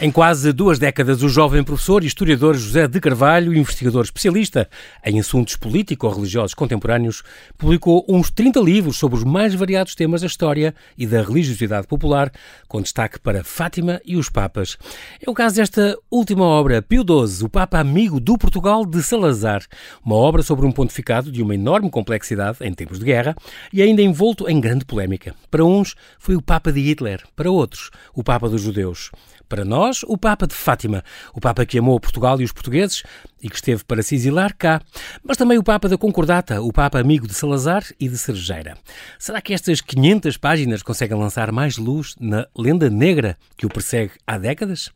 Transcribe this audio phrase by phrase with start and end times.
[0.00, 4.70] Em quase duas décadas, o jovem professor e historiador José de Carvalho, investigador especialista
[5.04, 7.24] em assuntos político-religiosos contemporâneos,
[7.58, 12.30] publicou uns 30 livros sobre os mais variados temas da história e da religiosidade popular,
[12.68, 14.78] com destaque para Fátima e os Papas.
[15.20, 19.64] É o caso desta última obra, Pio XII, o Papa Amigo do Portugal de Salazar,
[20.04, 23.34] uma obra sobre um pontificado de uma enorme complexidade em tempos de guerra
[23.72, 25.34] e ainda envolto em grande polémica.
[25.50, 29.10] Para uns, foi o Papa de Hitler, para outros, o Papa dos Judeus.
[29.48, 31.02] Para nós, o Papa de Fátima,
[31.32, 33.02] o Papa que amou Portugal e os portugueses
[33.42, 34.82] e que esteve para se exilar cá,
[35.24, 38.76] mas também o Papa da Concordata, o Papa amigo de Salazar e de Cerejeira.
[39.18, 44.12] Será que estas 500 páginas conseguem lançar mais luz na lenda negra que o persegue
[44.26, 44.90] há décadas?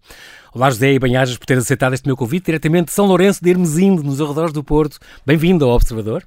[0.53, 3.49] Olá José e Banhajas por ter aceitado este meu convite diretamente de São Lourenço de
[3.49, 4.99] Hermesinde, nos arredores do Porto.
[5.25, 6.27] Bem-vindo ao Observador.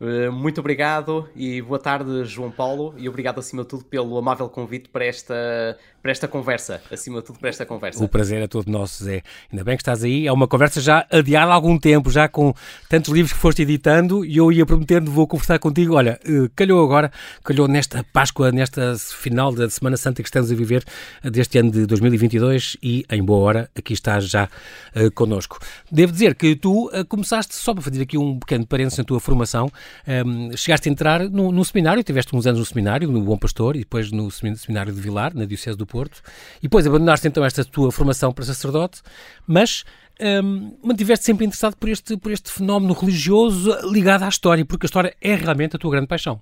[0.00, 4.48] Eh, muito obrigado e boa tarde, João Paulo, e obrigado acima de tudo pelo amável
[4.48, 5.34] convite para esta,
[6.08, 6.80] para esta conversa.
[6.90, 8.02] Acima de tudo, para esta conversa.
[8.02, 9.22] O prazer é todo nosso, Zé.
[9.52, 10.26] Ainda bem que estás aí.
[10.26, 12.54] É uma conversa já adiada há algum tempo, já com
[12.88, 15.96] tantos livros que foste editando, e eu ia prometendo, vou conversar contigo.
[15.96, 17.12] Olha, eh, calhou agora,
[17.44, 20.82] calhou nesta Páscoa, nesta final da Semana Santa que estamos a viver
[21.22, 24.48] eh, deste ano de 2022, e em boa hora, aqui estás já
[24.96, 25.58] uh, connosco.
[25.92, 29.20] Devo dizer que tu uh, começaste, só para fazer aqui um pequeno parênteses na tua
[29.20, 29.70] formação,
[30.26, 33.80] um, chegaste a entrar no, seminário, tiveste uns anos no seminário, no Bom Pastor, e
[33.80, 37.90] depois no seminário de Vilar, na Diocese do Porto, e depois abandonaste então esta tua
[37.90, 39.02] formação para sacerdote,
[39.46, 39.84] mas
[40.20, 44.88] um, mantiveste sempre interessado por este, por este fenómeno religioso ligado à história, porque a
[44.88, 46.40] história é realmente a tua grande paixão.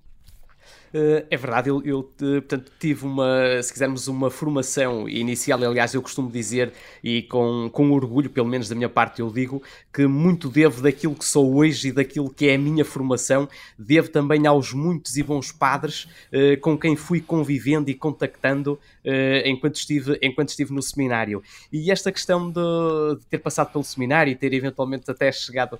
[0.94, 5.62] Uh, é verdade, eu, eu portanto, tive uma, se quisermos, uma formação inicial.
[5.62, 9.62] Aliás, eu costumo dizer, e com, com orgulho, pelo menos da minha parte, eu digo
[9.92, 13.48] que muito devo daquilo que sou hoje e daquilo que é a minha formação,
[13.78, 18.78] devo também aos muitos e bons padres uh, com quem fui convivendo e contactando
[19.44, 21.42] enquanto, estive, enquanto estive no seminário.
[21.72, 22.60] E esta questão de,
[23.18, 25.76] de ter passado pelo seminário e ter eventualmente até chegado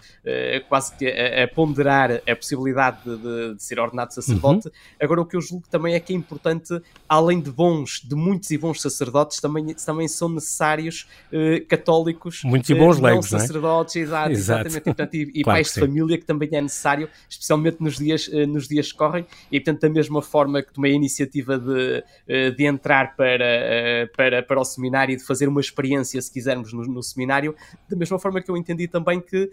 [0.69, 4.69] quase que a, a, ponderar a possibilidade de, de, de ser ordenado sacerdote.
[4.69, 8.15] Uhum Agora, o que eu julgo também é que é importante, além de bons, de
[8.15, 12.43] muitos e bons sacerdotes, também, também são necessários uh, católicos.
[12.45, 13.41] Muitos e bons leigos, não é?
[13.41, 14.67] sacerdotes, exato, exato.
[14.67, 14.77] exatamente.
[14.77, 18.29] E, portanto, e, e claro pais de família, que também é necessário, especialmente nos dias,
[18.49, 19.27] nos dias que correm.
[19.51, 22.05] E, portanto, da mesma forma que tomei a iniciativa de,
[22.53, 27.03] de entrar para, para, para o seminário de fazer uma experiência, se quisermos, no, no
[27.03, 27.55] seminário,
[27.89, 29.51] da mesma forma que eu entendi também que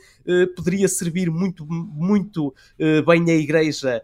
[0.55, 2.53] poderia servir muito, muito
[3.05, 4.01] bem a Igreja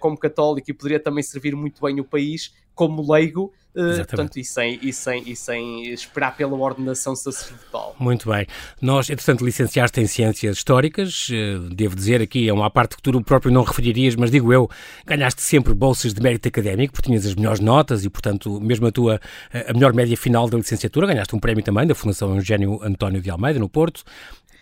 [0.00, 4.44] como católico e poderia também servir muito bem o país como leigo, uh, portanto, e
[4.44, 7.96] sem, e, sem, e sem esperar pela ordenação sacerdotal.
[7.98, 8.46] Muito bem.
[8.80, 13.20] Nós, entretanto, licenciaste em Ciências Históricas, uh, devo dizer aqui, é uma parte que tu
[13.20, 14.70] próprio não referirias, mas digo eu,
[15.04, 18.92] ganhaste sempre bolsas de mérito académico, porque tinhas as melhores notas e, portanto, mesmo a
[18.92, 19.20] tua,
[19.52, 23.28] a melhor média final da licenciatura, ganhaste um prémio também da Fundação Eugênio António de
[23.28, 24.04] Almeida, no Porto,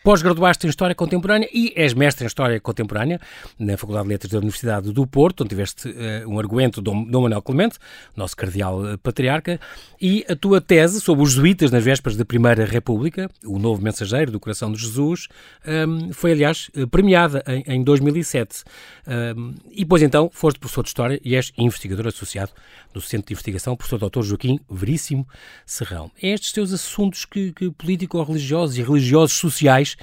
[0.07, 3.21] Pós-graduaste em História Contemporânea e és mestre em História Contemporânea
[3.59, 7.23] na Faculdade de Letras da Universidade do Porto, onde tiveste uh, um argumento do Dom
[7.23, 7.77] Manuel Clemente,
[8.15, 9.59] nosso cardeal uh, patriarca,
[10.01, 14.31] e a tua tese sobre os jesuítas nas vésperas da Primeira República, o novo mensageiro
[14.31, 15.27] do coração de Jesus,
[15.67, 18.63] um, ehm, foi, aliás, eh, premiada em, em 2007.
[19.09, 22.53] Um, ehm, e depois, então, foste professor de História e és investigador associado
[22.95, 24.23] no Centro de Investigação, professor Dr.
[24.23, 25.27] Joaquim Veríssimo
[25.65, 26.13] Serrão.
[26.23, 29.96] É estes teus assuntos que, que político-religiosos e religiosos sociais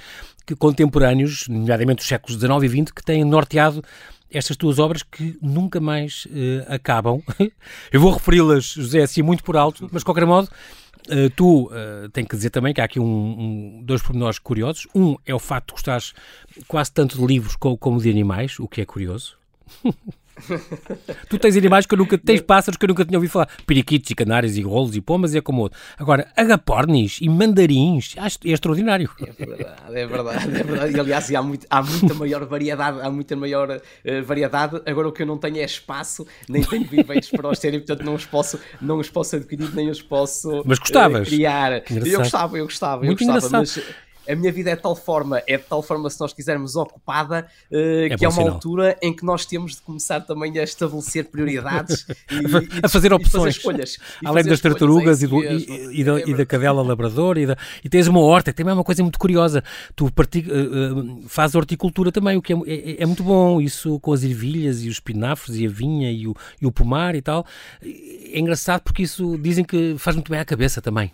[0.46, 3.82] que contemporâneos, nomeadamente os séculos XIX e XX, que têm norteado
[4.30, 7.22] estas tuas obras que nunca mais uh, acabam.
[7.92, 10.48] Eu vou referi-las, José, assim muito por alto, mas de qualquer modo,
[11.08, 14.86] uh, tu uh, tenho que dizer também que há aqui um, um, dois pormenores curiosos.
[14.94, 16.12] Um é o facto de gostares
[16.66, 19.36] quase tanto de livros como de animais, o que é curioso.
[21.28, 23.48] tu tens animais que eu nunca tens pássaros que eu nunca tinha ouvido falar.
[23.66, 25.78] Periquitos e canários e rolos e pomas é como outro.
[25.98, 29.10] Agora, agapornis e mandarins, acho é extraordinário.
[29.20, 30.96] É verdade, é verdade, é verdade.
[30.96, 34.80] E aliás, há, muito, há muita maior variedade, há muita maior uh, variedade.
[34.86, 38.04] Agora o que eu não tenho é espaço, nem tenho viveiros para os terem, portanto
[38.04, 41.28] não os posso, não os posso adquirir, nem os posso mas gostavas?
[41.28, 41.82] Uh, criar.
[41.90, 43.84] Eu gostava, eu gostava, muito eu gostava, engraçado.
[43.84, 46.76] mas a minha vida é de tal forma, é de tal forma, se nós quisermos,
[46.76, 48.54] ocupada, uh, é que é uma sinal.
[48.54, 53.12] altura em que nós temos de começar também a estabelecer prioridades e, e, a fazer
[53.12, 53.32] opções.
[53.32, 53.98] Fazer escolhas.
[54.24, 57.88] Além das tartarugas e, do, e, da, é e, da, cadela labrador e, da, e
[57.88, 59.62] tens uma horta, que também é uma coisa muito curiosa.
[59.94, 64.22] Tu uh, fazes horticultura também, o que é, é, é, muito bom, isso com as
[64.22, 67.46] ervilhas e os espinafres e a vinha e o, e o pomar e tal.
[67.82, 71.12] É engraçado porque isso dizem que faz muito bem à cabeça também.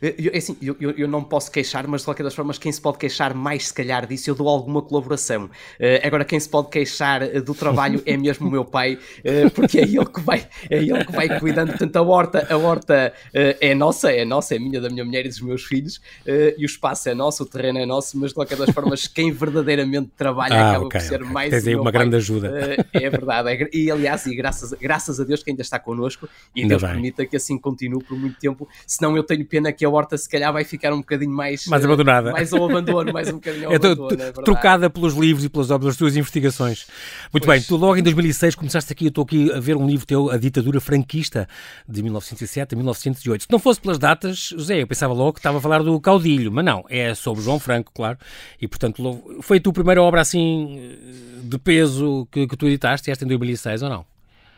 [0.00, 2.80] Eu, é assim, eu, eu, não posso queixar, mas de qualquer das formas, quem se
[2.80, 5.44] pode queixar mais, se calhar, disso, eu dou alguma colaboração.
[5.44, 9.50] Uh, agora, quem se pode queixar eh, do trabalho é mesmo o meu pai, uh,
[9.50, 11.70] porque é ele que vai, é ele que vai cuidando.
[11.70, 15.26] Portanto, a horta, a horta uh, é nossa, é nossa, é minha, da minha mulher
[15.26, 18.34] e dos meus filhos, e o espaço é nosso, o terreno é nosso, mas de
[18.34, 21.32] qualquer das formas, quem verdadeiramente trabalha ah, acaba okay, por ser okay.
[21.32, 21.50] mais.
[21.50, 21.92] Tens aí uma pai.
[21.92, 22.52] grande ajuda.
[22.92, 26.62] é verdade, é, e aliás, e graças, graças a Deus que ainda está connosco e
[26.62, 26.92] ainda Deus bem.
[26.92, 30.28] permita que assim continue por muito tempo, senão eu tenho pena que a horta se
[30.28, 32.32] calhar vai ficar um bocadinho mais, mais abandonada.
[32.32, 34.22] Mais ao abandono, mais um bocadinho ao é, abandono.
[34.22, 36.86] É trocada pelos livros e pelas obras das tuas investigações.
[37.32, 37.60] Muito pois.
[37.60, 40.30] bem, tu logo em 2006 começaste aqui, eu estou aqui a ver um livro teu,
[40.30, 41.48] A Ditadura Franquista,
[41.88, 43.42] de 1907 a 1908.
[43.42, 46.50] Se não fosse pelas datas, José, eu pensava logo que estava a falar do caudilho,
[46.50, 48.18] mas não, é sobre João Franco, claro,
[48.60, 50.96] e portanto foi a tua primeira obra assim
[51.42, 54.13] de peso que, que tu editaste, esta em 2006 ou não?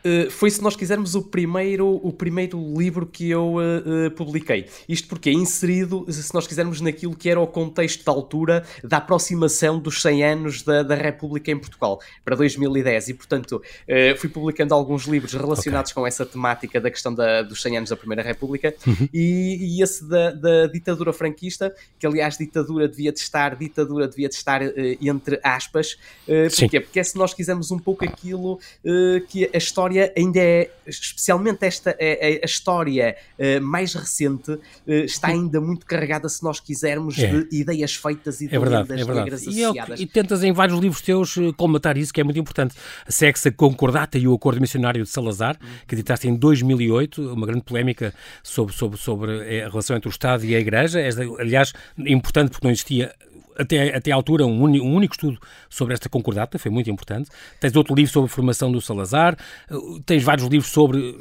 [0.07, 4.65] Uh, foi, se nós quisermos, o primeiro, o primeiro livro que eu uh, uh, publiquei.
[4.87, 8.97] Isto porque é inserido, se nós quisermos, naquilo que era o contexto da altura da
[8.97, 13.09] aproximação dos 100 anos da, da República em Portugal, para 2010.
[13.09, 13.61] E, portanto,
[14.17, 16.01] fui publicando alguns livros relacionados okay.
[16.01, 19.09] com essa temática da questão da, dos 100 anos da Primeira República uhum.
[19.13, 24.29] e, e, esse da, da, ditadura franquista, que, aliás, ditadura devia de estar, ditadura devia
[24.29, 24.61] de estar
[25.01, 25.97] entre aspas.
[26.59, 26.79] porquê?
[26.79, 28.59] Porque é se nós quisermos um pouco aquilo
[29.27, 34.51] que a história história ainda é, especialmente esta, é, é, a história uh, mais recente,
[34.51, 37.27] uh, está ainda muito carregada, se nós quisermos, é.
[37.27, 39.23] de ideias feitas e de é verdade, lendas é verdade.
[39.25, 39.99] negras e, associadas.
[39.99, 42.75] e tentas em vários livros teus colmatar isso, que é muito importante.
[43.05, 45.57] A Sexa Concordata e o Acordo Missionário de Salazar,
[45.87, 48.13] que editaste em 2008, uma grande polémica
[48.43, 50.99] sobre, sobre, sobre a relação entre o Estado e a Igreja.
[50.99, 53.13] Esta, aliás, importante porque não existia
[53.57, 55.39] até, até à altura, um, um, único estudo
[55.69, 57.29] sobre esta concordata, foi muito importante.
[57.59, 59.37] Tens outro livro sobre a formação do Salazar,
[59.71, 61.15] uh, tens vários livros sobre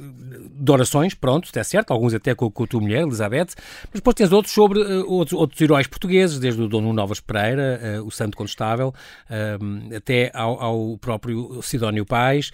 [0.58, 3.48] de orações, pronto, é certo, alguns até com, com a tua mulher, Elizabeth,
[3.84, 8.00] mas depois tens outros sobre uh, outros, outros heróis portugueses, desde o Dono Novas Pereira,
[8.00, 8.94] uh, o Santo Condestável,
[9.30, 12.50] uh, até ao, ao, próprio Sidónio Pais.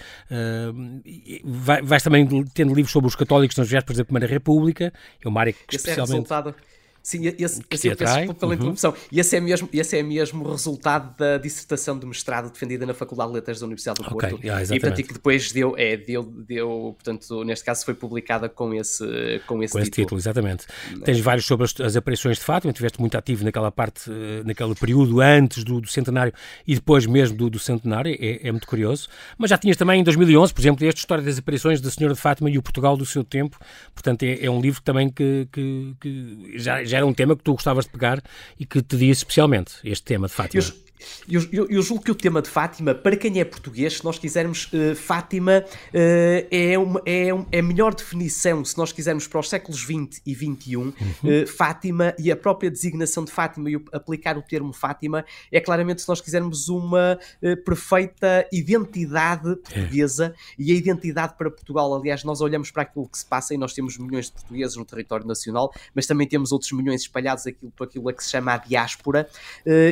[1.44, 4.92] Vai, vais também tendo livros sobre os católicos nas vésperas da Primeira República,
[5.24, 6.32] é uma área que Esse é especialmente...
[6.32, 8.58] É Sim, esse, esse eu peço desculpa pela uhum.
[8.58, 8.94] interrupção.
[9.10, 12.94] E esse é, mesmo, esse é mesmo o resultado da dissertação de mestrado defendida na
[12.94, 14.36] Faculdade de Letras da Universidade do Porto.
[14.36, 14.48] Okay.
[14.48, 18.72] Yeah, e, portanto, que depois deu, é, deu, deu, portanto, neste caso foi publicada com
[18.72, 19.04] esse,
[19.46, 19.82] com esse com título.
[19.82, 20.20] esse título.
[20.20, 20.66] exatamente.
[21.04, 24.74] Tens vários sobre as, as aparições de Fátima, estiveste muito ativo naquela parte, eh, naquele
[24.74, 26.32] período antes do, do centenário
[26.66, 29.08] e depois mesmo do, do centenário, é, é, muito curioso.
[29.36, 32.20] Mas já tinhas também em 2011, por exemplo, esta história das aparições da Senhora de
[32.20, 33.58] Fátima e o Portugal do seu tempo.
[33.92, 37.42] Portanto, é, é um livro também que, que, que já, já era um tema que
[37.42, 38.22] tu gostavas de pegar
[38.58, 40.62] e que te disse especialmente este tema de Fátima.
[40.62, 40.82] Eu,
[41.28, 44.18] eu, eu, eu, julgo que o tema de Fátima, para quem é português, se nós
[44.18, 49.26] quisermos, uh, Fátima uh, é, uma, é, um, é a melhor definição, se nós quisermos,
[49.26, 50.76] para os séculos XX e XXI.
[50.76, 50.92] Uhum.
[51.24, 55.60] Uh, Fátima e a própria designação de Fátima e o, aplicar o termo Fátima é
[55.60, 57.18] claramente, se nós quisermos, uma
[57.64, 59.54] perfeita identidade é.
[59.54, 60.54] portuguesa é.
[60.58, 61.94] e a identidade para Portugal.
[61.94, 64.84] Aliás, nós olhamos para aquilo que se passa e nós temos milhões de portugueses no
[64.84, 68.54] território nacional, mas também temos outros milhões espalhados aquilo, para aquilo a que se chama
[68.54, 69.28] a diáspora.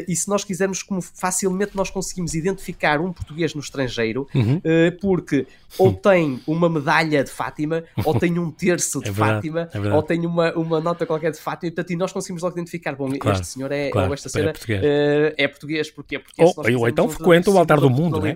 [0.08, 4.56] e se nós quisermos, como facilmente nós conseguimos identificar um português no estrangeiro, uhum.
[4.56, 5.46] uh, porque
[5.78, 9.94] ou tem uma medalha de Fátima, ou tem um terço de é verdade, Fátima, é
[9.94, 12.94] ou tem uma, uma nota qualquer de Fátima, e, portanto, e nós conseguimos logo identificar,
[12.96, 16.18] bom, claro, este senhor é, claro, ou esta senhora é português, uh, é português porque,
[16.18, 18.32] porque ou, ou então frequenta o altar do mundo, é?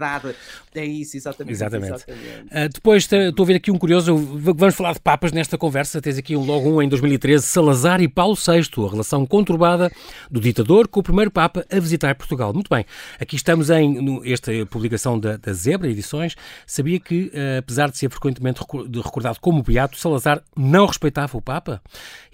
[0.75, 1.53] É isso, exatamente.
[1.53, 1.95] Exatamente.
[1.95, 2.47] exatamente.
[2.51, 6.19] Uh, depois, estou a ver aqui um curioso, vamos falar de papas nesta conversa, tens
[6.19, 9.91] aqui um, logo um em 2013, Salazar e Paulo VI, a relação conturbada
[10.31, 12.53] do ditador com o primeiro papa a visitar Portugal.
[12.53, 12.85] Muito bem,
[13.19, 16.35] aqui estamos em no, esta publicação da, da Zebra Edições,
[16.67, 21.81] sabia que uh, apesar de ser frequentemente recordado como beato, Salazar não respeitava o Papa?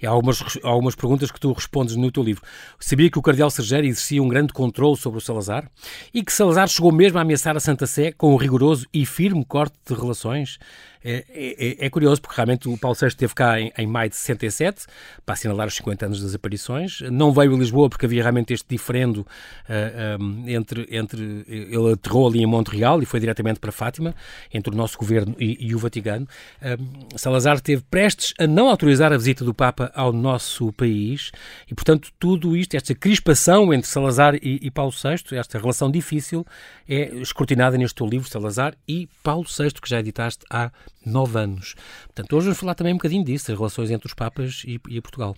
[0.01, 2.43] E há algumas, algumas perguntas que tu respondes no teu livro.
[2.79, 5.69] Sabia que o cardeal Sergério exercia um grande controle sobre o Salazar?
[6.13, 9.45] E que Salazar chegou mesmo a ameaçar a Santa Sé com um rigoroso e firme
[9.45, 10.57] corte de relações?
[11.03, 14.15] É, é, é, curioso porque realmente o Paulo VI esteve cá em, em, maio de
[14.15, 14.85] 67
[15.25, 17.01] para assinalar os 50 anos das aparições.
[17.11, 19.25] Não veio a Lisboa porque havia realmente este diferendo uh,
[19.67, 21.43] ah, um, entre, entre.
[21.47, 24.15] Ele aterrou ali em Montreal e foi diretamente para Fátima,
[24.53, 26.27] entre o nosso governo e, e o Vaticano.
[26.61, 31.31] Um, Salazar esteve prestes a não autorizar a visita do Papa ao nosso país
[31.69, 36.45] e, portanto, tudo isto, esta crispação entre Salazar e, e Paulo VI, esta relação difícil,
[36.87, 40.71] é escrutinada neste teu livro, Salazar e Paulo VI, que já editaste há
[41.05, 41.75] nove anos.
[42.05, 45.01] Portanto, hoje vamos falar também um bocadinho disso, as relações entre os Papas e, e
[45.01, 45.35] Portugal.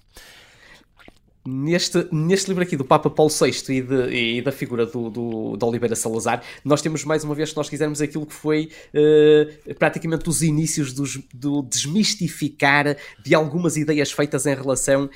[1.45, 5.57] Neste, neste livro aqui do Papa Paulo VI e, de, e da figura do, do,
[5.57, 9.75] de Oliveira Salazar, nós temos mais uma vez, se nós quisermos, aquilo que foi uh,
[9.75, 15.09] praticamente os inícios dos, do desmistificar de algumas ideias feitas em relação uh,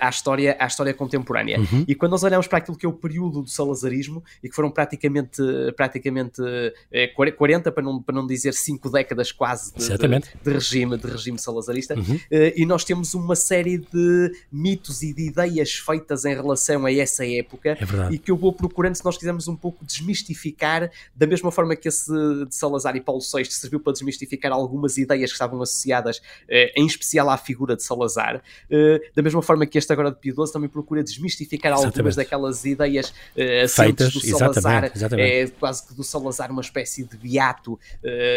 [0.00, 1.58] à, história, à história contemporânea.
[1.58, 1.84] Uhum.
[1.88, 4.70] E quando nós olhamos para aquilo que é o período do salazarismo, e que foram
[4.70, 5.42] praticamente,
[5.76, 10.08] praticamente uh, 40, para não, para não dizer 5 décadas quase de, de,
[10.44, 12.20] de, regime, de regime salazarista, uhum.
[12.30, 17.26] e nós temos uma série de mitos e de ideias feitas em relação a essa
[17.26, 21.50] época é e que eu vou procurando, se nós quisermos um pouco desmistificar, da mesma
[21.50, 25.60] forma que esse de Salazar e Paulo VI serviu para desmistificar algumas ideias que estavam
[25.62, 30.10] associadas, eh, em especial à figura de Salazar, eh, da mesma forma que este agora
[30.10, 31.96] de Pio XII também procura desmistificar exatamente.
[31.96, 35.32] algumas daquelas ideias eh, feitas do Salazar, exatamente, exatamente.
[35.32, 37.78] É, quase que do Salazar uma espécie de beato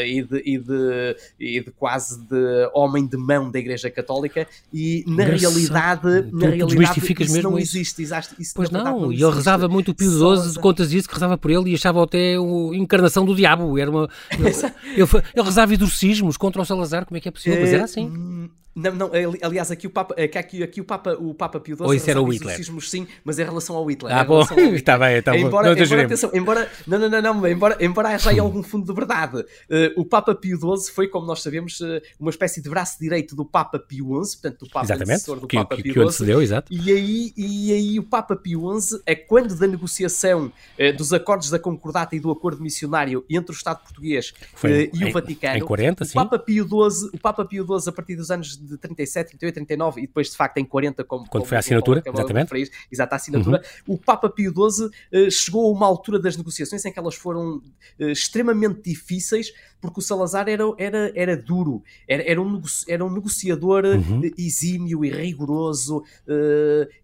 [0.06, 5.04] e, de, e, de, e de quase de homem de mão da Igreja Católica e
[5.08, 5.40] na Engraçado.
[5.40, 7.78] realidade, na realidade isso mesmo não isso.
[7.78, 11.08] existe, existe isso pois não, não e ele rezava muito o Pio XII, contas isso,
[11.08, 14.10] que rezava por ele e achava até a encarnação do diabo, era uma...
[14.32, 14.50] ele,
[14.96, 17.60] ele, ele rezava exorcismos contra o Salazar, como é que é possível?
[17.60, 18.50] Mas era assim.
[18.78, 21.86] Não, não, aliás, aqui o Papa, é aqui, aqui o Papa, o Papa Pio XII
[21.88, 22.60] Ou isso era o Hitler?
[22.82, 24.16] sim, mas em relação ao Hitler.
[24.16, 24.42] Ah, bom,
[24.76, 25.40] está bem, está bom.
[25.40, 28.86] Embora, não, embora, atenção, embora, não, não, não, não, embora, embora haja aí algum fundo
[28.86, 29.46] de verdade, uh,
[30.00, 33.44] o Papa Pio XII foi, como nós sabemos, uh, uma espécie de braço direito do
[33.44, 36.72] Papa Pio XI, portanto, do Papa Exatamente, do que, Papa que, Pio que antecedeu, exato.
[36.72, 41.50] E aí, e aí o Papa Pio XI é quando da negociação uh, dos acordos
[41.50, 45.62] da concordata e do acordo missionário entre o Estado português foi, e o Vaticano, em
[45.62, 46.14] 40, o sim.
[46.14, 50.02] Papa Pio XII, o Papa Pio XII, a partir dos anos de 37, 38, 39
[50.02, 52.44] e depois de facto em 40 como, quando como, foi a assinatura, exatamente.
[52.44, 53.96] Referir, exato, a assinatura, uhum.
[53.96, 57.58] o Papa Pio XII uh, chegou a uma altura das negociações em que elas foram
[57.58, 63.12] uh, extremamente difíceis porque o Salazar era, era, era duro, era, era, um, era um
[63.12, 64.22] negociador uhum.
[64.24, 66.04] Eh, exímio e rigoroso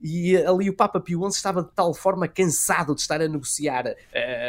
[0.01, 3.95] e ali o Papa Pio XI estava de tal forma cansado de estar a negociar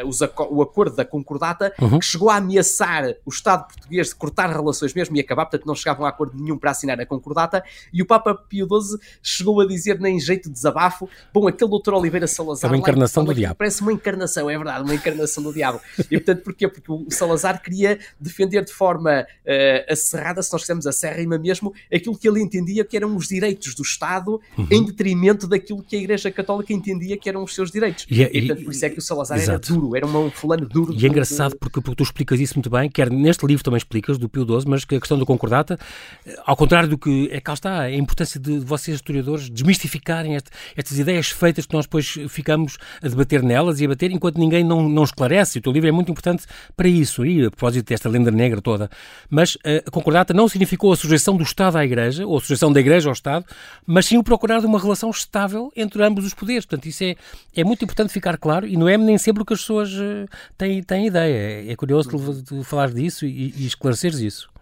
[0.07, 1.99] os, o acordo da concordata uhum.
[1.99, 5.75] que chegou a ameaçar o Estado português de cortar relações mesmo e acabar, portanto não
[5.75, 9.67] chegavam a acordo nenhum para assinar a concordata e o Papa Pio XII chegou a
[9.67, 12.71] dizer, nem jeito de desabafo, bom, aquele doutor Oliveira Salazar...
[12.71, 13.55] É uma encarnação do diabo.
[13.57, 15.81] Parece uma encarnação, é verdade, uma encarnação do diabo.
[15.99, 16.69] E portanto, porquê?
[16.69, 22.17] Porque o Salazar queria defender de forma uh, acerrada, se nós quisermos acérrima mesmo, aquilo
[22.17, 24.67] que ele entendia que eram os direitos do Estado uhum.
[24.71, 28.07] em detrimento daquilo que a Igreja Católica entendia que eram os seus direitos.
[28.11, 29.73] E, é, e portanto, por isso é que o Salazar exato.
[29.73, 30.95] era duro, era um fulano duro.
[30.95, 34.19] E é engraçado porque, porque tu explicas isso muito bem, quer neste livro também explicas,
[34.19, 35.79] do Pio XII, mas que a questão do concordata,
[36.27, 40.51] eh, ao contrário do que é cá está, a importância de vocês, historiadores, desmistificarem este,
[40.77, 44.65] estas ideias feitas que nós depois ficamos a debater nelas e a bater enquanto ninguém
[44.65, 45.59] não, não esclarece.
[45.59, 46.45] O teu livro é muito importante
[46.77, 48.91] para isso, e a propósito desta lenda negra toda.
[49.29, 52.73] Mas eh, a concordata não significou a sujeição do Estado à Igreja, ou a sujeição
[52.73, 53.45] da Igreja ao Estado,
[53.87, 56.65] mas sim o procurar de uma relação estável entre ambos os poderes.
[56.65, 57.17] Portanto, isso é,
[57.55, 60.29] é muito importante ficar claro e não é nem sempre o que as pessoas uh,
[60.57, 61.35] têm, têm ideia.
[61.35, 62.09] É, é curioso
[62.43, 64.54] de falar disso e, e esclareceres isso.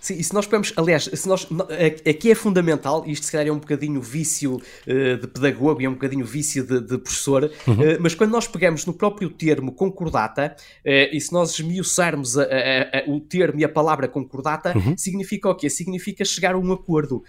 [0.00, 1.46] Sim, e se nós pegamos, aliás, se nós,
[2.08, 5.88] aqui é fundamental, isto se calhar é um bocadinho vício uh, de pedagogo e é
[5.88, 7.74] um bocadinho vício de, de professor, uhum.
[7.74, 12.42] uh, mas quando nós pegamos no próprio termo concordata, uh, e se nós esmiuçarmos a,
[12.42, 14.96] a, a, o termo e a palavra concordata, uhum.
[14.96, 15.68] significa o quê?
[15.68, 17.22] Significa chegar a um acordo,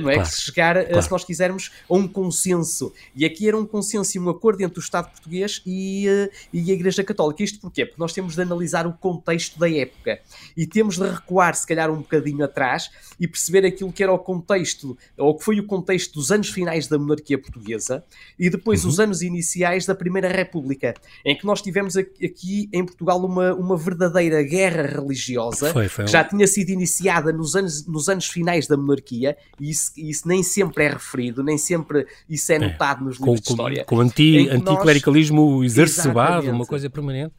[0.00, 0.14] não é?
[0.14, 0.28] Claro.
[0.30, 1.02] Chegar, claro.
[1.02, 2.92] se nós quisermos, a um consenso.
[3.14, 6.06] E aqui era um consenso e um acordo entre o Estado português e,
[6.52, 7.42] e a Igreja Católica.
[7.42, 7.86] Isto porquê?
[7.86, 10.20] Porque nós temos de analisar o contexto da época
[10.56, 14.18] e temos de recuar, se calhar, um bocadinho atrás e perceber aquilo que era o
[14.18, 18.04] contexto, ou que foi o contexto dos anos finais da monarquia portuguesa
[18.38, 18.90] e depois uhum.
[18.90, 20.94] os anos iniciais da Primeira República,
[21.24, 26.04] em que nós tivemos aqui em Portugal uma, uma verdadeira guerra religiosa foi, foi.
[26.04, 30.26] que já tinha sido iniciada nos anos, nos anos finais da monarquia e isso, isso
[30.26, 32.58] nem sempre é referido, nem sempre isso é, é.
[32.58, 33.04] notado é.
[33.04, 33.84] nos livros com, de história.
[33.84, 37.34] Com, com anti, anticlericalismo exacerbado, uma coisa permanente.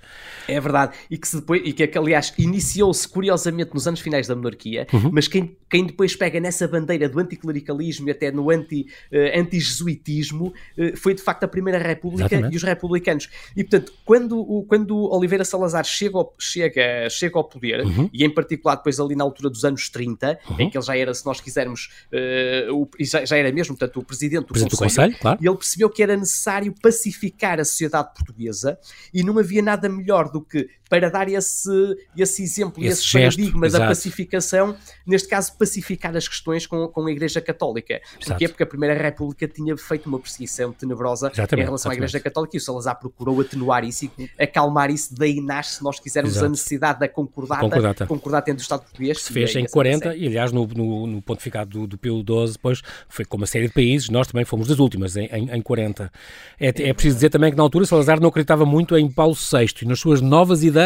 [0.47, 0.95] É verdade.
[1.09, 4.58] E que, se depois, e que aliás, iniciou-se curiosamente nos anos finais da monarquia,
[4.93, 5.11] uhum.
[5.13, 10.47] mas quem, quem depois pega nessa bandeira do anticlericalismo e até no anti, uh, anti-jesuitismo
[10.47, 12.53] uh, foi de facto a Primeira República Exatamente.
[12.53, 13.29] e os republicanos.
[13.55, 18.09] E portanto, quando, o, quando Oliveira Salazar chega ao, chega, chega ao poder, uhum.
[18.11, 20.55] e em particular depois ali na altura dos anos 30, uhum.
[20.59, 23.99] em que ele já era, se nós quisermos, uh, o, já, já, era mesmo, portanto,
[23.99, 25.39] o presidente do presidente Conselho, do Conselho claro.
[25.41, 28.77] e ele percebeu que era necessário pacificar a sociedade portuguesa
[29.13, 31.69] e não havia nada melhor do que para dar esse,
[32.17, 33.83] esse exemplo, esse, esse gesto, paradigma exato.
[33.83, 38.01] da pacificação neste caso, pacificar as questões com, com a Igreja Católica.
[38.25, 38.47] Porquê?
[38.47, 41.95] Porque a Primeira República tinha feito uma perseguição tenebrosa exatamente, em relação exatamente.
[41.95, 45.13] à Igreja Católica e o Salazar procurou atenuar isso e acalmar isso.
[45.15, 46.45] Daí nasce, se nós quisermos, Exato.
[46.45, 48.07] a necessidade da concordata, concordata.
[48.07, 49.21] concordata entre o Estado português.
[49.21, 52.81] Se fez em 40 e, aliás, no, no, no pontificado do, do Pio XII, depois
[53.07, 56.11] foi com uma série de países, nós também fomos das últimas, em, em, em 40.
[56.59, 59.69] É, é preciso dizer também que na altura Salazar não acreditava muito em Paulo VI
[59.81, 60.78] e nas suas novas ideias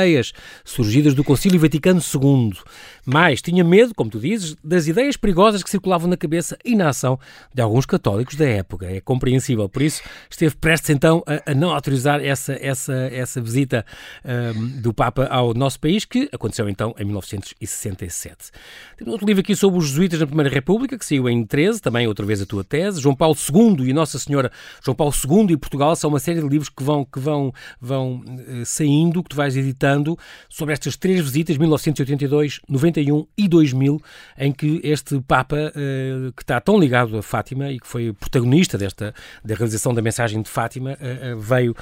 [0.65, 2.53] surgidas do Concílio Vaticano II.
[3.05, 6.89] Mas tinha medo, como tu dizes, das ideias perigosas que circulavam na cabeça e na
[6.89, 7.19] ação
[7.53, 8.86] de alguns católicos da época.
[8.86, 9.67] É compreensível.
[9.67, 13.86] Por isso, esteve prestes então a, a não autorizar essa, essa, essa visita
[14.55, 18.51] um, do Papa ao nosso país, que aconteceu então em 1967.
[18.98, 22.07] Tem outro livro aqui sobre os jesuítas na Primeira República, que saiu em 13, também
[22.07, 23.01] outra vez a tua tese.
[23.01, 24.51] João Paulo II e Nossa Senhora,
[24.83, 28.24] João Paulo II e Portugal são uma série de livros que vão, que vão, vão
[28.25, 30.17] uh, saindo, que tu vais editando,
[30.50, 34.01] sobre estas três visitas, 1982, 90 91 e 2000,
[34.38, 38.77] em que este Papa, uh, que está tão ligado a Fátima e que foi protagonista
[38.77, 41.75] desta da realização da mensagem de Fátima, uh, veio,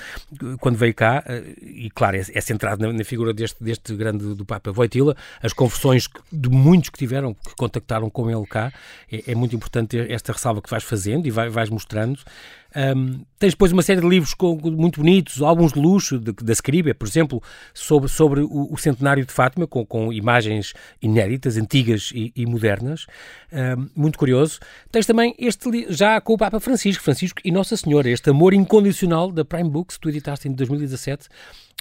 [0.60, 1.24] quando veio cá,
[1.62, 6.08] e claro, é, é centrado na, figura deste, deste grande do Papa Voitila, as confissões
[6.32, 8.72] de muitos que tiveram, que contactaram com ele cá,
[9.12, 12.20] é, é muito importante esta ressalva que vais fazendo e vai, vais mostrando.
[12.76, 16.54] Um, tens depois uma série de livros com, muito bonitos, álbuns de luxo de, da
[16.54, 17.42] Scribia, por exemplo,
[17.74, 23.06] sobre, sobre o, o centenário de Fátima, com, com, imagens inéditas, antigas e, e modernas.
[23.52, 24.60] Um, muito curioso.
[24.92, 29.32] Tens também este já com o Papa Francisco, Francisco e Nossa Senhora, este amor incondicional
[29.32, 31.28] da Prime Books, que tu editaste em 2017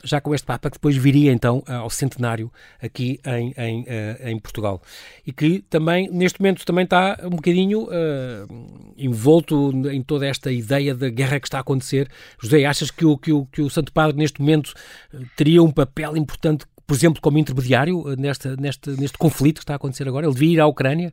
[0.04, 4.38] já com este Papa, que depois viria então ao centenário aqui em, em, uh, em
[4.38, 4.82] Portugal.
[5.26, 10.94] E que também, neste momento, também está um bocadinho uh, envolto em toda esta ideia
[10.94, 12.08] da guerra que está a acontecer.
[12.40, 14.74] José, achas que o, que o, que o Santo Padre, neste momento,
[15.36, 19.76] teria um papel importante, por exemplo, como intermediário nesta, neste, neste conflito que está a
[19.76, 20.26] acontecer agora?
[20.26, 21.12] Ele devia ir à Ucrânia?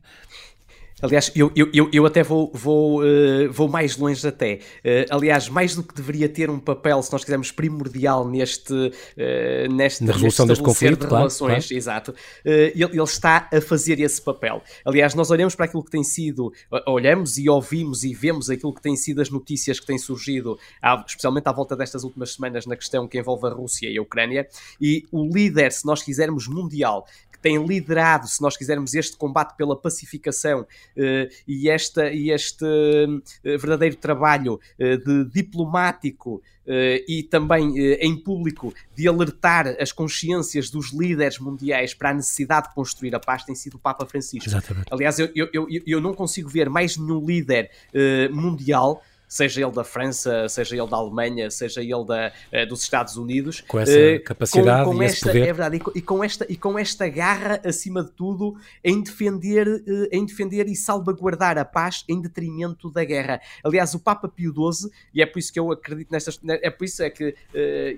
[1.00, 4.54] Aliás, eu, eu, eu até vou, vou, uh, vou mais longe até.
[4.54, 9.72] Uh, aliás, mais do que deveria ter um papel, se nós quisermos, primordial neste, uh,
[9.72, 11.78] neste, Na resolução deste conflito, de relações, claro.
[11.78, 12.14] exato,
[12.44, 14.60] ele, ele, está a fazer esse papel.
[14.84, 16.52] Aliás, nós olhamos para aquilo que tem sido,
[16.86, 20.58] olhamos e ouvimos e vemos aquilo que tem sido as notícias que têm surgido,
[21.06, 24.48] especialmente à volta destas últimas semanas, na questão que envolve a Rússia e a Ucrânia,
[24.80, 27.06] e o líder, se nós quisermos, mundial,
[27.38, 32.64] que tem liderado, se nós quisermos, este combate pela pacificação uh, e, esta, e este
[32.64, 36.42] uh, verdadeiro trabalho uh, de diplomático
[37.08, 42.74] e também em público de alertar as consciências dos líderes mundiais para a necessidade de
[42.74, 44.46] construir a paz tem sido o Papa Francisco.
[44.46, 44.84] Exatamente.
[44.90, 47.70] Aliás, eu, eu, eu, eu não consigo ver mais nenhum líder
[48.30, 53.16] mundial seja ele da França, seja ele da Alemanha, seja ele da, uh, dos Estados
[53.16, 53.60] Unidos.
[53.60, 55.42] Com essa uh, capacidade com, com e esta, poder.
[55.42, 59.02] É verdade, e com, e com, esta, e com esta garra, acima de tudo, em
[59.02, 63.40] defender, uh, em defender e salvaguardar a paz em detrimento da guerra.
[63.62, 66.84] Aliás, o Papa Pio XII, e é por isso que eu acredito nestas, é por
[66.84, 67.34] isso é que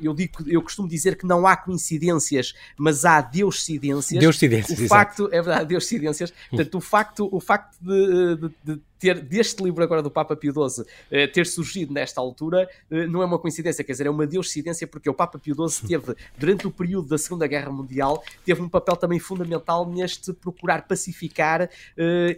[0.02, 4.20] eu digo, eu costumo dizer que não há coincidências, mas há deuscidências.
[4.20, 6.32] Deuscidências, o facto, é verdade, deuscidências.
[6.50, 10.52] Portanto, o facto, o facto de, de, de ter deste livro agora do Papa Pio
[10.52, 14.26] XII eh, ter surgido nesta altura eh, não é uma coincidência, quer dizer, é uma
[14.26, 18.60] deuscidência porque o Papa Pio XII teve, durante o período da Segunda Guerra Mundial, teve
[18.60, 21.68] um papel também fundamental neste procurar pacificar uh,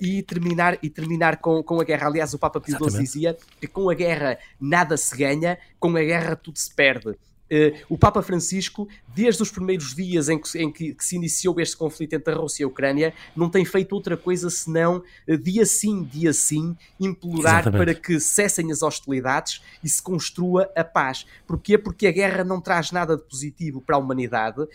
[0.01, 2.07] e terminar, e terminar com, com a guerra.
[2.07, 6.03] Aliás, o Papa Pio XII dizia que com a guerra nada se ganha, com a
[6.03, 7.17] guerra tudo se perde.
[7.53, 11.61] Uh, o Papa Francisco, desde os primeiros dias em, que, em que, que, se iniciou
[11.61, 15.37] este conflito entre a Rússia e a Ucrânia, não tem feito outra coisa senão, uh,
[15.37, 17.85] dia sim, dia sim, implorar Exatamente.
[17.85, 21.27] para que cessem as hostilidades e se construa a paz.
[21.47, 21.77] Porquê?
[21.77, 24.69] Porque a guerra não traz nada de positivo para a humanidade uh,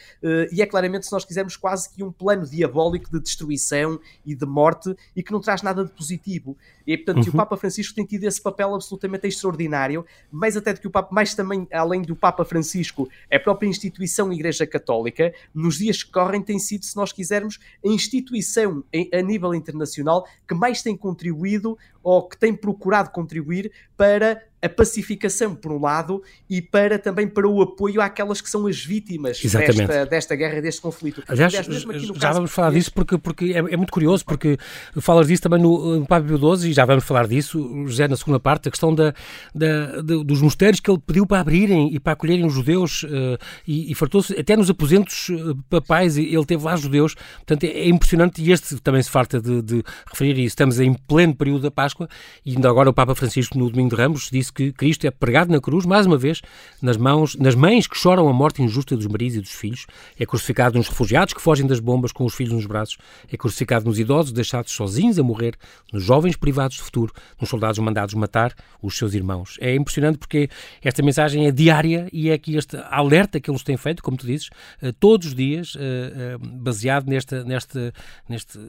[0.52, 4.46] e é claramente, se nós quisermos, quase que um plano diabólico de destruição e de
[4.46, 6.56] morte e que não traz nada de positivo.
[6.86, 7.34] E, portanto, uhum.
[7.34, 11.14] o Papa Francisco tem tido esse papel absolutamente extraordinário, mais até do que o Papa,
[11.14, 16.12] mais também, além do Papa Francisco, Francisco, a própria instituição Igreja Católica, nos dias que
[16.12, 21.78] correm, tem sido, se nós quisermos, a instituição a nível internacional que mais tem contribuído
[22.04, 27.48] ou que tem procurado contribuir para a pacificação, por um lado, e para também para
[27.48, 31.24] o apoio àquelas que são as vítimas desta, desta guerra, deste conflito.
[31.28, 34.58] Aliás, Aliás já caso, vamos falar disso porque, porque é, é, muito curioso, porque
[35.00, 38.16] falas disso também no, no Papa Pio XII, e já vamos falar disso, José, na
[38.16, 39.14] segunda parte, a questão da,
[39.54, 43.38] da, da dos mosteiros que ele pediu para abrirem e para acolherem os judeus, uh,
[43.68, 47.90] e, e fartou-se, até nos aposentos uh, papais, ele teve lá judeus, portanto é, é
[47.90, 51.72] impressionante, e este também se farta de, de referir isso, estamos em pleno período da
[51.72, 52.10] Páscoa,
[52.44, 55.52] e ainda agora o Papa Francisco, no Domingo de Ramos, disse que Cristo é pregado
[55.52, 56.42] na cruz, mais uma vez,
[56.82, 59.86] nas mãos, nas mães que choram a morte injusta dos maridos e dos filhos.
[60.20, 62.98] É crucificado nos refugiados que fogem das bombas com os filhos nos braços.
[63.32, 65.56] É crucificado nos idosos deixados sozinhos a morrer,
[65.92, 69.58] nos jovens privados de futuro, nos soldados mandados matar os seus irmãos.
[69.60, 70.50] É impressionante porque
[70.82, 74.26] esta mensagem é diária e é aqui este alerta que eles têm feito, como tu
[74.26, 74.50] dizes,
[74.82, 77.94] eh, todos os dias, eh, eh, baseado neste, neste,
[78.28, 78.60] neste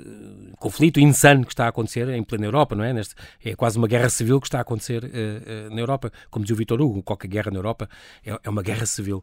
[0.58, 2.92] conflito insano que está a acontecer em plena Europa, não é?
[2.92, 3.14] Neste,
[3.44, 5.10] é quase uma guerra civil que está a acontecer
[5.70, 6.10] na Europa.
[6.30, 7.88] Como dizia o Vitor Hugo, qualquer guerra na Europa
[8.24, 9.22] é, é uma guerra civil.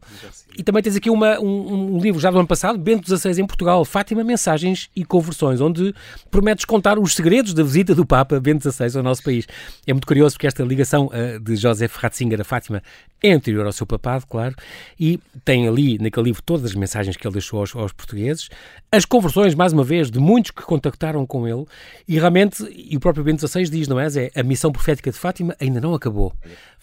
[0.56, 3.46] E também tens aqui uma, um, um, livro já do ano passado, Bento XVI em
[3.46, 5.94] Portugal, Fátima, Mensagens e Conversões, onde
[6.30, 9.46] prometes contar os segredos da visita do Papa Bento XVI ao nosso país.
[9.86, 12.82] É muito curioso porque esta ligação uh, de Joseph Ratzinger a Fátima
[13.22, 14.54] é anterior ao seu papado, claro,
[14.98, 18.48] e tem ali, naquele livro, todas as mensagens que ele deixou aos, aos, portugueses,
[18.92, 21.64] as conversões, mais uma vez, de muitos que contactaram com ele,
[22.06, 24.06] e realmente, e o próprio Bento XVI diz, não é?
[24.06, 26.32] é a missão profética de Fátima ainda não acabou.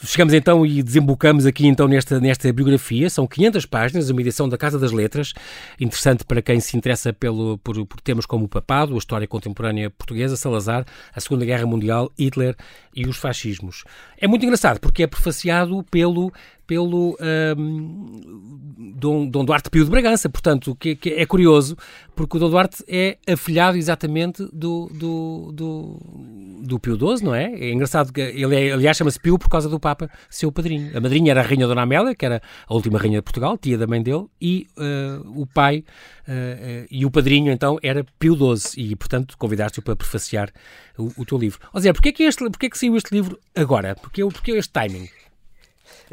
[0.05, 4.57] Chegamos então e desembocamos aqui então nesta, nesta biografia, são 500 páginas, uma edição da
[4.57, 5.33] Casa das Letras,
[5.79, 9.89] interessante para quem se interessa pelo, por, por temas como o papado, a história contemporânea
[9.89, 10.85] portuguesa, Salazar,
[11.15, 12.55] a Segunda Guerra Mundial, Hitler
[12.93, 13.85] e os fascismos.
[14.17, 16.33] É muito engraçado porque é prefaciado pelo
[16.65, 17.17] pelo
[17.57, 21.75] um, Dom, Dom, Duarte Pio de Bragança, portanto, que, que, é curioso,
[22.15, 27.53] porque o Dom Duarte é afilhado exatamente do, do, do, do Pio XII, não é?
[27.53, 30.95] É engraçado que ele, é, aliás, chama-se Pio por causa do Papa, seu padrinho.
[30.97, 33.77] A madrinha era a Rainha Dona Amélia, que era a última Rainha de Portugal, tia
[33.77, 35.83] da mãe dele, e uh, o pai
[36.27, 40.51] uh, uh, e o padrinho, então, era Pio XII, e, portanto, convidaste-o para prefaciar
[40.97, 41.59] o, o, teu livro.
[41.73, 43.95] Ou seja, porquê é que, este, porquê é que saiu este livro agora?
[43.95, 45.09] Porquê, porquê este timing?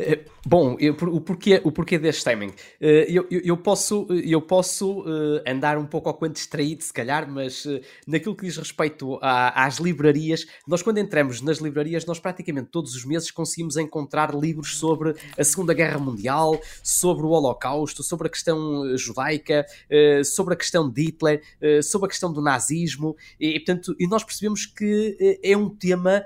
[0.01, 2.53] Eh, bom, eu, o, porquê, o porquê deste timing?
[2.81, 6.93] Eh, eu, eu, eu posso, eu posso eh, andar um pouco ao quanto distraído, se
[6.93, 7.67] calhar, mas
[8.07, 12.95] naquilo que diz respeito a, às livrarias, nós quando entramos nas livrarias, nós praticamente todos
[12.95, 18.31] os meses conseguimos encontrar livros sobre a Segunda Guerra Mundial, sobre o Holocausto, sobre a
[18.31, 19.67] questão judaica,
[20.25, 21.43] sobre a questão de Hitler,
[21.83, 26.25] sobre a questão do nazismo, e, portanto, e nós percebemos que é um tema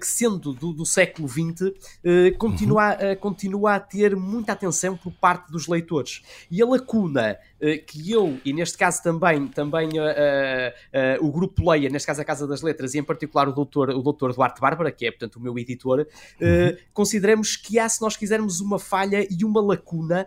[0.00, 1.72] que, sendo do, do século XX,
[2.38, 6.22] continua uhum continua a ter muita atenção por parte dos leitores.
[6.50, 11.70] E a lacuna uh, que eu, e neste caso também, também uh, uh, o grupo
[11.70, 14.60] Leia, neste caso a Casa das Letras, e em particular o doutor, o doutor Duarte
[14.60, 16.06] Bárbara, que é portanto o meu editor,
[16.40, 16.76] uhum.
[16.92, 20.26] consideramos que há, se nós quisermos, uma falha e uma lacuna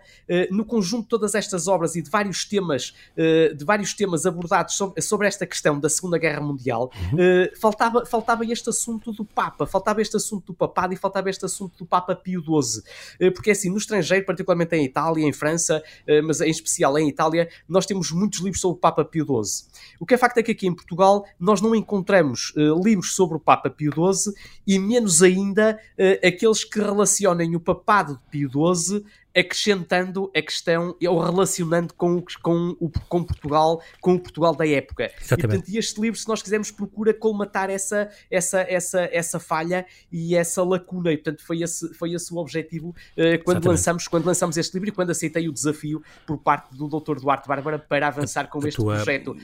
[0.49, 5.01] no conjunto de todas estas obras e de vários temas, de vários temas abordados sobre,
[5.01, 7.47] sobre esta questão da Segunda Guerra Mundial, uhum.
[7.59, 11.77] faltava, faltava este assunto do Papa, faltava este assunto do papado e faltava este assunto
[11.77, 12.83] do Papa Pio XII.
[13.19, 17.07] Eh, porque assim, no estrangeiro, particularmente em Itália, em França, eh, mas em especial em
[17.07, 19.67] Itália, nós temos muitos livros sobre o Papa Pio XII.
[19.99, 23.37] O que é facto é que aqui em Portugal nós não encontramos eh, livros sobre
[23.37, 24.33] o Papa Pio XII
[24.67, 25.79] e menos ainda
[26.25, 29.03] aqueles que relacionem o papado de Pio XII
[29.35, 35.11] acrescentando a questão ou relacionando com, com, o, com Portugal, com o Portugal da época.
[35.19, 35.31] Exatamente.
[35.31, 40.35] E, portanto, este livro, se nós quisermos, procura colmatar essa, essa, essa, essa falha e
[40.35, 41.11] essa lacuna.
[41.11, 44.89] E, portanto, foi esse, foi esse o objetivo uh, quando, lançamos, quando lançamos este livro
[44.89, 47.19] e quando aceitei o desafio por parte do Dr.
[47.19, 48.95] Duarte Bárbara para avançar com a este tua...
[48.95, 49.35] projeto.